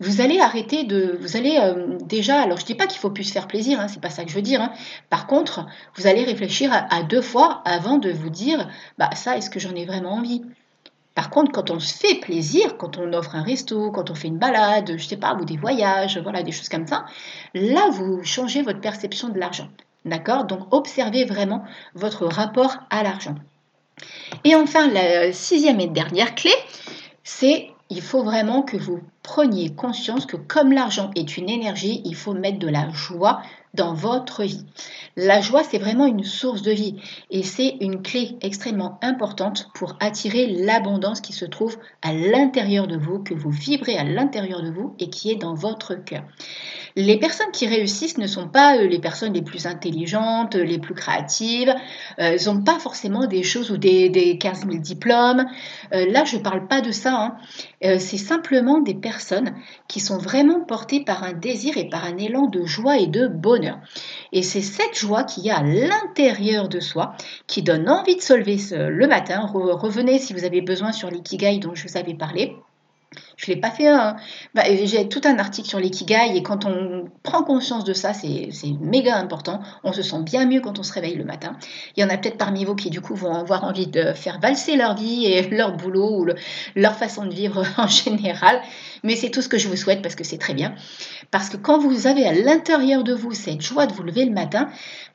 vous 0.00 0.20
allez 0.20 0.40
arrêter 0.40 0.84
de, 0.84 1.16
vous 1.20 1.36
allez 1.36 1.56
euh, 1.62 1.96
déjà, 2.04 2.42
alors 2.42 2.58
je 2.58 2.66
dis 2.66 2.74
pas 2.74 2.86
qu'il 2.86 2.98
faut 2.98 3.10
plus 3.10 3.24
se 3.24 3.32
faire 3.32 3.46
plaisir, 3.46 3.80
hein, 3.80 3.88
c'est 3.88 4.00
pas 4.00 4.10
ça 4.10 4.24
que 4.24 4.30
je 4.30 4.34
veux 4.34 4.42
dire. 4.42 4.60
Hein. 4.60 4.72
Par 5.08 5.26
contre, 5.26 5.66
vous 5.96 6.06
allez 6.06 6.24
réfléchir 6.24 6.70
à, 6.72 7.02
deux 7.04 7.22
fois 7.22 7.62
avant 7.64 7.96
de 7.96 8.10
vous 8.10 8.28
dire, 8.28 8.68
bah 8.98 9.08
ça, 9.14 9.38
est-ce 9.38 9.48
que 9.48 9.60
j'en 9.60 9.74
ai 9.74 9.86
vraiment 9.86 10.14
envie? 10.14 10.42
Par 11.14 11.30
contre, 11.30 11.52
quand 11.52 11.70
on 11.70 11.78
se 11.78 11.94
fait 11.94 12.16
plaisir, 12.16 12.76
quand 12.76 12.98
on 12.98 13.12
offre 13.12 13.36
un 13.36 13.42
resto, 13.42 13.90
quand 13.92 14.10
on 14.10 14.14
fait 14.14 14.28
une 14.28 14.38
balade, 14.38 14.94
je 14.96 15.04
sais 15.06 15.16
pas, 15.16 15.34
ou 15.34 15.44
des 15.44 15.56
voyages, 15.56 16.18
voilà, 16.18 16.42
des 16.42 16.50
choses 16.50 16.68
comme 16.68 16.86
ça, 16.86 17.06
là, 17.54 17.88
vous 17.92 18.24
changez 18.24 18.62
votre 18.62 18.80
perception 18.80 19.28
de 19.28 19.38
l'argent. 19.38 19.68
D'accord? 20.04 20.44
Donc, 20.44 20.72
observez 20.72 21.24
vraiment 21.24 21.64
votre 21.94 22.26
rapport 22.26 22.76
à 22.90 23.02
l'argent. 23.04 23.36
Et 24.42 24.56
enfin, 24.56 24.88
la 24.88 25.32
sixième 25.32 25.80
et 25.80 25.86
dernière 25.86 26.34
clé, 26.34 26.50
c'est 27.22 27.70
il 27.90 28.02
faut 28.02 28.24
vraiment 28.24 28.62
que 28.62 28.76
vous 28.76 29.00
preniez 29.22 29.74
conscience 29.74 30.26
que 30.26 30.36
comme 30.36 30.72
l'argent 30.72 31.10
est 31.14 31.36
une 31.36 31.48
énergie, 31.48 32.02
il 32.04 32.16
faut 32.16 32.34
mettre 32.34 32.58
de 32.58 32.68
la 32.68 32.90
joie 32.90 33.40
dans 33.74 33.94
votre 33.94 34.42
vie. 34.42 34.64
La 35.16 35.40
joie, 35.40 35.62
c'est 35.62 35.78
vraiment 35.78 36.06
une 36.06 36.24
source 36.24 36.62
de 36.62 36.72
vie 36.72 36.96
et 37.30 37.42
c'est 37.42 37.76
une 37.80 38.02
clé 38.02 38.36
extrêmement 38.40 38.98
importante 39.02 39.68
pour 39.74 39.96
attirer 40.00 40.46
l'abondance 40.46 41.20
qui 41.20 41.32
se 41.32 41.44
trouve 41.44 41.76
à 42.02 42.12
l'intérieur 42.12 42.86
de 42.86 42.96
vous, 42.96 43.20
que 43.20 43.34
vous 43.34 43.50
vibrez 43.50 43.96
à 43.96 44.04
l'intérieur 44.04 44.62
de 44.62 44.70
vous 44.70 44.94
et 44.98 45.10
qui 45.10 45.30
est 45.30 45.36
dans 45.36 45.54
votre 45.54 45.94
cœur. 45.94 46.24
Les 46.96 47.18
personnes 47.18 47.50
qui 47.52 47.66
réussissent 47.66 48.18
ne 48.18 48.28
sont 48.28 48.46
pas 48.46 48.76
euh, 48.76 48.86
les 48.86 49.00
personnes 49.00 49.32
les 49.32 49.42
plus 49.42 49.66
intelligentes, 49.66 50.54
les 50.54 50.78
plus 50.78 50.94
créatives. 50.94 51.70
Euh, 51.70 52.36
elles 52.36 52.44
n'ont 52.46 52.62
pas 52.62 52.78
forcément 52.78 53.26
des 53.26 53.42
choses 53.42 53.72
ou 53.72 53.76
des, 53.76 54.08
des 54.10 54.38
15 54.38 54.66
000 54.66 54.76
diplômes. 54.78 55.44
Euh, 55.92 56.06
là, 56.10 56.24
je 56.24 56.36
ne 56.36 56.42
parle 56.42 56.68
pas 56.68 56.80
de 56.80 56.92
ça. 56.92 57.14
Hein. 57.14 57.36
c'est 57.98 58.18
simplement 58.18 58.80
des 58.80 58.94
personnes 58.94 59.54
qui 59.88 60.00
sont 60.00 60.18
vraiment 60.18 60.60
portées 60.60 61.04
par 61.04 61.24
un 61.24 61.32
désir 61.32 61.76
et 61.76 61.88
par 61.88 62.04
un 62.04 62.16
élan 62.16 62.46
de 62.46 62.64
joie 62.64 62.98
et 62.98 63.06
de 63.06 63.26
bonheur. 63.26 63.63
Et 64.32 64.42
c'est 64.42 64.62
cette 64.62 64.96
joie 64.96 65.24
qui 65.24 65.42
y 65.42 65.50
a 65.50 65.58
à 65.58 65.62
l'intérieur 65.62 66.68
de 66.68 66.80
soi 66.80 67.14
qui 67.46 67.62
donne 67.62 67.88
envie 67.88 68.16
de 68.16 68.22
se 68.22 68.34
lever 68.34 68.58
le 68.72 69.06
matin. 69.06 69.46
Revenez 69.46 70.18
si 70.18 70.32
vous 70.32 70.44
avez 70.44 70.60
besoin 70.60 70.92
sur 70.92 71.10
l'ikigai 71.10 71.58
dont 71.58 71.74
je 71.74 71.86
vous 71.86 71.96
avais 71.96 72.14
parlé. 72.14 72.56
Je 73.36 73.50
ne 73.50 73.54
l'ai 73.54 73.60
pas 73.60 73.70
fait. 73.70 73.88
Hein. 73.88 74.16
Bah, 74.54 74.62
j'ai 74.84 75.08
tout 75.08 75.20
un 75.24 75.38
article 75.38 75.68
sur 75.68 75.78
l'ikigai 75.78 76.36
et 76.36 76.42
quand 76.42 76.64
on 76.64 77.06
prend 77.22 77.42
conscience 77.42 77.84
de 77.84 77.92
ça, 77.92 78.12
c'est 78.12 78.50
méga 78.80 79.16
important. 79.16 79.60
On 79.82 79.92
se 79.92 80.02
sent 80.02 80.22
bien 80.22 80.46
mieux 80.46 80.60
quand 80.60 80.78
on 80.78 80.82
se 80.82 80.92
réveille 80.92 81.16
le 81.16 81.24
matin. 81.24 81.56
Il 81.96 82.02
y 82.02 82.04
en 82.04 82.10
a 82.10 82.16
peut-être 82.16 82.38
parmi 82.38 82.64
vous 82.64 82.74
qui 82.74 82.90
du 82.90 83.00
coup 83.00 83.14
vont 83.14 83.34
avoir 83.34 83.64
envie 83.64 83.86
de 83.86 84.12
faire 84.12 84.38
valser 84.40 84.76
leur 84.76 84.94
vie 84.94 85.26
et 85.26 85.42
leur 85.50 85.76
boulot 85.76 86.20
ou 86.20 86.26
leur 86.76 86.94
façon 86.94 87.26
de 87.26 87.34
vivre 87.34 87.64
en 87.78 87.86
général. 87.86 88.60
Mais 89.04 89.14
c'est 89.14 89.30
tout 89.30 89.42
ce 89.42 89.48
que 89.48 89.58
je 89.58 89.68
vous 89.68 89.76
souhaite 89.76 90.02
parce 90.02 90.16
que 90.16 90.24
c'est 90.24 90.38
très 90.38 90.54
bien. 90.54 90.74
Parce 91.30 91.50
que 91.50 91.56
quand 91.56 91.78
vous 91.78 92.06
avez 92.08 92.26
à 92.26 92.32
l'intérieur 92.32 93.04
de 93.04 93.14
vous 93.14 93.32
cette 93.32 93.60
joie 93.60 93.86
de 93.86 93.92
vous 93.92 94.02
lever 94.02 94.24
le 94.24 94.32
matin, 94.32 94.68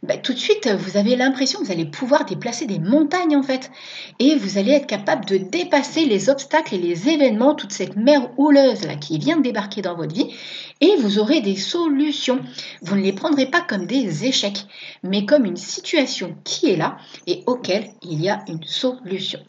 bah, 0.04 0.16
tout 0.16 0.34
de 0.34 0.40
suite 0.40 0.70
vous 0.78 0.96
avez 0.96 1.16
l'impression 1.16 1.60
que 1.60 1.66
vous 1.66 1.72
allez 1.72 1.86
pouvoir 1.86 2.24
déplacer 2.26 2.68
des 2.68 2.80
montagnes 2.80 3.36
en 3.36 3.44
fait. 3.44 3.72
Et 4.20 4.36
vous 4.36 4.58
allez 4.58 4.72
être 4.72 4.88
capable 4.88 5.26
de 5.26 5.38
dépasser 5.38 6.06
les 6.06 6.30
obstacles 6.30 6.76
et 6.76 6.78
les 6.78 7.10
événements, 7.10 7.56
toute 7.56 7.74
cette 7.74 7.98
mer 7.98 8.30
houleuse 8.38 8.86
là 8.86 8.96
qui 8.96 9.18
vient 9.18 9.38
de 9.38 9.44
débarquer 9.44 9.82
dans 9.82 9.96
votre 9.96 10.14
vie 10.14 10.34
et 10.82 10.96
vous 10.98 11.20
aurez 11.20 11.42
des 11.42 11.56
solutions. 11.56 12.40
Vous 12.82 12.96
ne 12.96 13.02
les 13.02 13.14
prendrez 13.14 13.48
pas 13.48 13.62
comme 13.62 13.88
des 13.88 14.26
échecs, 14.26 14.66
mais 15.04 15.26
comme 15.26 15.46
une 15.46 15.58
situation 15.58 16.36
qui 16.44 16.70
est 16.70 16.78
là 16.78 16.98
et 17.28 17.44
auquel 17.48 17.90
il 18.04 18.22
y 18.22 18.30
a 18.30 18.44
une 18.48 18.64
solution. 18.64 19.40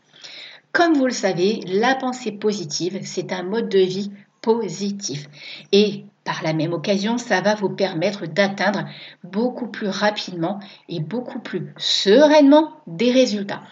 Comme 0.73 0.95
vous 0.95 1.07
le 1.07 1.13
savez, 1.13 1.61
la 1.67 1.97
pensée 1.97 2.31
positive, 2.31 3.01
c'est 3.03 3.33
un 3.33 3.43
mode 3.43 3.69
de 3.69 3.81
vie 3.81 4.13
positif. 4.41 5.29
Et 5.73 6.05
par 6.25 6.43
la 6.43 6.53
même 6.53 6.73
occasion, 6.73 7.19
ça 7.19 7.41
va 7.41 7.55
vous 7.55 7.71
permettre 7.71 8.27
d'atteindre 8.27 8.85
beaucoup 9.25 9.69
plus 9.69 9.89
rapidement 9.89 10.61
et 10.89 11.01
beaucoup 11.01 11.41
plus 11.41 11.73
sereinement 11.77 12.73
des 12.87 13.13
résultats. 13.13 13.63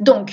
Donc, 0.00 0.32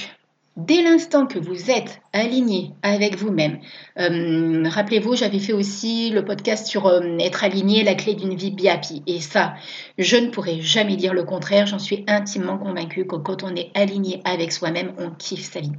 Dès 0.58 0.84
l'instant 0.84 1.28
que 1.28 1.40
vous 1.40 1.72
êtes 1.72 2.02
aligné 2.12 2.74
avec 2.84 3.16
vous-même, 3.16 3.60
euh, 3.98 4.68
rappelez-vous, 4.68 5.16
j'avais 5.16 5.40
fait 5.40 5.54
aussi 5.54 6.10
le 6.10 6.26
podcast 6.26 6.68
sur 6.68 6.88
euh, 6.88 7.18
être 7.20 7.46
aligné, 7.46 7.84
la 7.84 7.96
clé 7.96 8.16
d'une 8.16 8.36
vie 8.36 8.52
bien 8.52 8.80
Et 9.08 9.22
ça, 9.22 9.56
je 9.98 10.18
ne 10.18 10.30
pourrais 10.30 10.60
jamais 10.60 10.98
dire 10.98 11.14
le 11.14 11.24
contraire. 11.24 11.68
J'en 11.68 11.80
suis 11.80 12.04
intimement 12.06 12.58
convaincue 12.58 13.08
que 13.08 13.16
quand 13.16 13.44
on 13.44 13.56
est 13.56 13.72
aligné 13.76 14.22
avec 14.26 14.52
soi-même, 14.52 14.92
on 14.98 15.10
kiffe 15.12 15.50
sa 15.50 15.62
vie. 15.62 15.72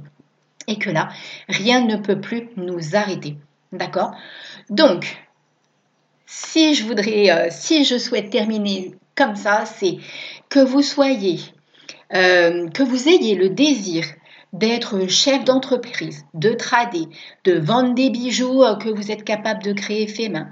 Et 0.67 0.79
que 0.79 0.89
là, 0.89 1.09
rien 1.47 1.85
ne 1.85 1.97
peut 1.97 2.19
plus 2.19 2.49
nous 2.57 2.95
arrêter. 2.95 3.37
D'accord? 3.73 4.15
Donc, 4.69 5.17
si 6.25 6.73
je 6.73 6.85
voudrais, 6.85 7.29
euh, 7.29 7.47
si 7.51 7.83
je 7.83 7.97
souhaite 7.97 8.29
terminer 8.29 8.95
comme 9.15 9.35
ça, 9.35 9.65
c'est 9.65 9.97
que 10.49 10.59
vous 10.59 10.81
soyez, 10.81 11.39
que 12.09 12.83
vous 12.83 13.09
ayez 13.09 13.35
le 13.35 13.49
désir 13.49 14.05
d'être 14.53 15.07
chef 15.09 15.43
d'entreprise, 15.43 16.25
de 16.35 16.53
trader, 16.53 17.07
de 17.43 17.53
vendre 17.53 17.95
des 17.95 18.11
bijoux 18.11 18.63
euh, 18.63 18.75
que 18.75 18.89
vous 18.89 19.11
êtes 19.11 19.23
capable 19.23 19.63
de 19.63 19.73
créer 19.73 20.07
fait 20.07 20.29
main, 20.29 20.49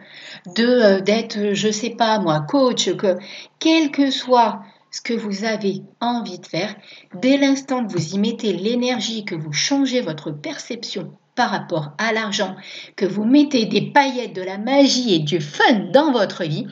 de 0.55 0.65
euh, 0.65 0.99
d'être, 1.01 1.53
je 1.53 1.71
sais 1.71 1.91
pas 1.91 2.19
moi, 2.19 2.41
coach, 2.41 2.91
que 2.95 3.17
quel 3.59 3.91
que 3.91 4.09
soit 4.09 4.63
ce 4.89 5.01
que 5.01 5.13
vous 5.13 5.45
avez 5.45 5.83
envie 6.01 6.39
de 6.39 6.45
faire, 6.45 6.75
dès 7.13 7.37
l'instant 7.37 7.85
que 7.85 7.93
vous 7.93 8.15
y 8.15 8.19
mettez 8.19 8.51
l'énergie, 8.51 9.23
que 9.23 9.35
vous 9.35 9.53
changez 9.53 10.01
votre 10.01 10.31
perception 10.31 11.13
par 11.35 11.49
rapport 11.49 11.91
à 11.97 12.13
l'argent, 12.13 12.55
que 12.95 13.05
vous 13.05 13.23
mettez 13.23 13.65
des 13.65 13.81
paillettes, 13.81 14.33
de 14.33 14.41
la 14.41 14.57
magie 14.57 15.15
et 15.15 15.19
du 15.19 15.39
fun 15.39 15.73
dans 15.91 16.11
votre 16.11 16.43
vie, 16.43 16.67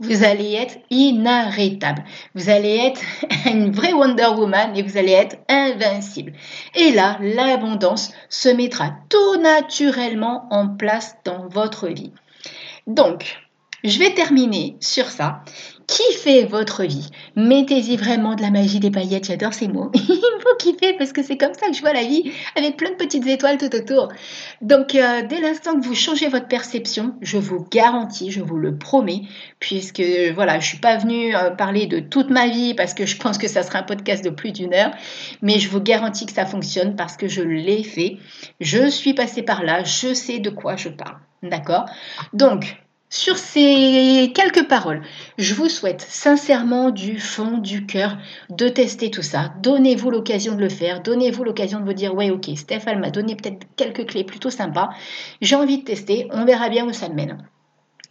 vous 0.00 0.24
allez 0.24 0.54
être 0.54 0.78
inarrêtable. 0.90 2.04
Vous 2.34 2.48
allez 2.48 2.76
être 2.76 3.00
une 3.46 3.70
vraie 3.70 3.92
Wonder 3.92 4.28
Woman 4.36 4.76
et 4.76 4.82
vous 4.82 4.96
allez 4.96 5.12
être 5.12 5.36
invincible. 5.48 6.32
Et 6.74 6.92
là, 6.92 7.18
l'abondance 7.20 8.12
se 8.28 8.48
mettra 8.48 8.92
tout 9.08 9.40
naturellement 9.40 10.46
en 10.50 10.68
place 10.68 11.16
dans 11.24 11.46
votre 11.48 11.88
vie. 11.88 12.12
Donc, 12.86 13.38
je 13.84 13.98
vais 13.98 14.14
terminer 14.14 14.76
sur 14.80 15.06
ça. 15.06 15.42
Kiffez 15.90 16.44
votre 16.44 16.84
vie. 16.84 17.10
Mettez-y 17.34 17.96
vraiment 17.96 18.36
de 18.36 18.42
la 18.42 18.52
magie 18.52 18.78
des 18.78 18.92
paillettes. 18.92 19.26
J'adore 19.26 19.52
ces 19.52 19.66
mots. 19.66 19.90
Il 19.94 20.40
faut 20.40 20.56
kiffer 20.60 20.92
parce 20.96 21.12
que 21.12 21.20
c'est 21.20 21.36
comme 21.36 21.52
ça 21.52 21.66
que 21.66 21.74
je 21.74 21.80
vois 21.80 21.92
la 21.92 22.04
vie 22.04 22.30
avec 22.54 22.76
plein 22.76 22.90
de 22.90 22.94
petites 22.94 23.26
étoiles 23.26 23.58
tout 23.58 23.74
autour. 23.74 24.08
Donc, 24.60 24.94
euh, 24.94 25.22
dès 25.28 25.40
l'instant 25.40 25.74
que 25.74 25.84
vous 25.84 25.96
changez 25.96 26.28
votre 26.28 26.46
perception, 26.46 27.16
je 27.22 27.38
vous 27.38 27.66
garantis, 27.72 28.30
je 28.30 28.40
vous 28.40 28.56
le 28.56 28.78
promets, 28.78 29.22
puisque 29.58 30.02
voilà, 30.32 30.60
je 30.60 30.68
suis 30.68 30.78
pas 30.78 30.96
venue 30.96 31.34
euh, 31.34 31.50
parler 31.50 31.86
de 31.86 31.98
toute 31.98 32.30
ma 32.30 32.46
vie 32.46 32.74
parce 32.74 32.94
que 32.94 33.04
je 33.04 33.16
pense 33.16 33.36
que 33.36 33.48
ça 33.48 33.64
sera 33.64 33.80
un 33.80 33.82
podcast 33.82 34.24
de 34.24 34.30
plus 34.30 34.52
d'une 34.52 34.72
heure, 34.72 34.92
mais 35.42 35.58
je 35.58 35.68
vous 35.68 35.80
garantis 35.80 36.24
que 36.24 36.32
ça 36.32 36.46
fonctionne 36.46 36.94
parce 36.94 37.16
que 37.16 37.26
je 37.26 37.42
l'ai 37.42 37.82
fait. 37.82 38.18
Je 38.60 38.88
suis 38.88 39.12
passée 39.12 39.42
par 39.42 39.64
là, 39.64 39.82
je 39.82 40.14
sais 40.14 40.38
de 40.38 40.50
quoi 40.50 40.76
je 40.76 40.88
parle. 40.88 41.18
D'accord? 41.42 41.86
Donc, 42.32 42.76
sur 43.10 43.36
ces 43.36 44.32
quelques 44.34 44.68
paroles, 44.68 45.02
je 45.36 45.52
vous 45.54 45.68
souhaite 45.68 46.00
sincèrement 46.00 46.90
du 46.90 47.18
fond 47.18 47.58
du 47.58 47.84
cœur 47.84 48.16
de 48.50 48.68
tester 48.68 49.10
tout 49.10 49.22
ça. 49.22 49.52
Donnez-vous 49.60 50.10
l'occasion 50.10 50.54
de 50.54 50.60
le 50.60 50.68
faire. 50.68 51.02
Donnez-vous 51.02 51.42
l'occasion 51.42 51.80
de 51.80 51.84
vous 51.84 51.92
dire, 51.92 52.14
ouais, 52.14 52.30
ok, 52.30 52.48
Stéphane 52.54 53.00
m'a 53.00 53.10
donné 53.10 53.34
peut-être 53.34 53.66
quelques 53.74 54.06
clés 54.06 54.22
plutôt 54.22 54.50
sympas. 54.50 54.90
J'ai 55.40 55.56
envie 55.56 55.78
de 55.78 55.84
tester. 55.84 56.28
On 56.30 56.44
verra 56.44 56.68
bien 56.68 56.86
où 56.86 56.92
ça 56.92 57.08
mène. 57.08 57.38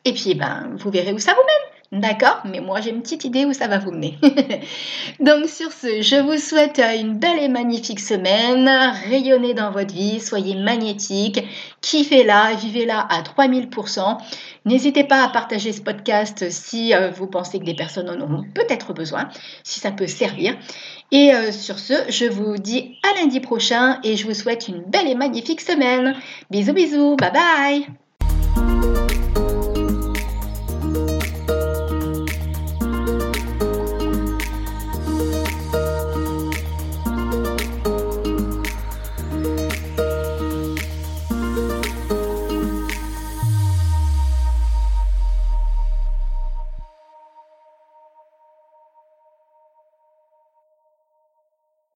Et 0.03 0.13
puis, 0.13 0.35
ben, 0.35 0.75
vous 0.77 0.91
verrez 0.91 1.13
où 1.13 1.19
ça 1.19 1.33
vous 1.33 1.41
mène. 1.41 1.78
D'accord 1.91 2.43
Mais 2.45 2.59
moi 2.59 2.81
j'ai 2.81 2.91
une 2.91 3.01
petite 3.01 3.25
idée 3.25 3.45
où 3.45 3.53
ça 3.53 3.67
va 3.67 3.79
vous 3.79 3.91
mener. 3.91 4.15
Donc 5.19 5.47
sur 5.47 5.71
ce, 5.71 6.03
je 6.03 6.21
vous 6.21 6.37
souhaite 6.37 6.79
une 6.79 7.17
belle 7.17 7.39
et 7.39 7.47
magnifique 7.47 7.99
semaine. 7.99 8.69
Rayonnez 9.09 9.55
dans 9.55 9.71
votre 9.71 9.91
vie, 9.91 10.19
soyez 10.19 10.55
magnétique, 10.55 11.43
kiffez-la, 11.81 12.53
vivez-la 12.53 12.99
à 12.99 13.23
3000%. 13.23 14.17
N'hésitez 14.65 15.03
pas 15.03 15.23
à 15.23 15.29
partager 15.29 15.73
ce 15.73 15.81
podcast 15.81 16.51
si 16.51 16.93
euh, 16.93 17.09
vous 17.09 17.25
pensez 17.25 17.57
que 17.57 17.65
des 17.65 17.75
personnes 17.75 18.09
en 18.09 18.21
auront 18.21 18.43
peut-être 18.53 18.93
besoin, 18.93 19.27
si 19.63 19.79
ça 19.79 19.89
peut 19.89 20.05
servir. 20.05 20.55
Et 21.11 21.33
euh, 21.33 21.51
sur 21.51 21.79
ce, 21.79 21.93
je 22.09 22.25
vous 22.25 22.57
dis 22.57 22.97
à 23.01 23.19
lundi 23.19 23.39
prochain 23.39 23.99
et 24.03 24.15
je 24.15 24.27
vous 24.27 24.35
souhaite 24.35 24.67
une 24.67 24.83
belle 24.83 25.07
et 25.07 25.15
magnifique 25.15 25.61
semaine. 25.61 26.15
Bisous 26.51 26.73
bisous, 26.73 27.15
bye 27.15 27.31
bye 27.31 27.87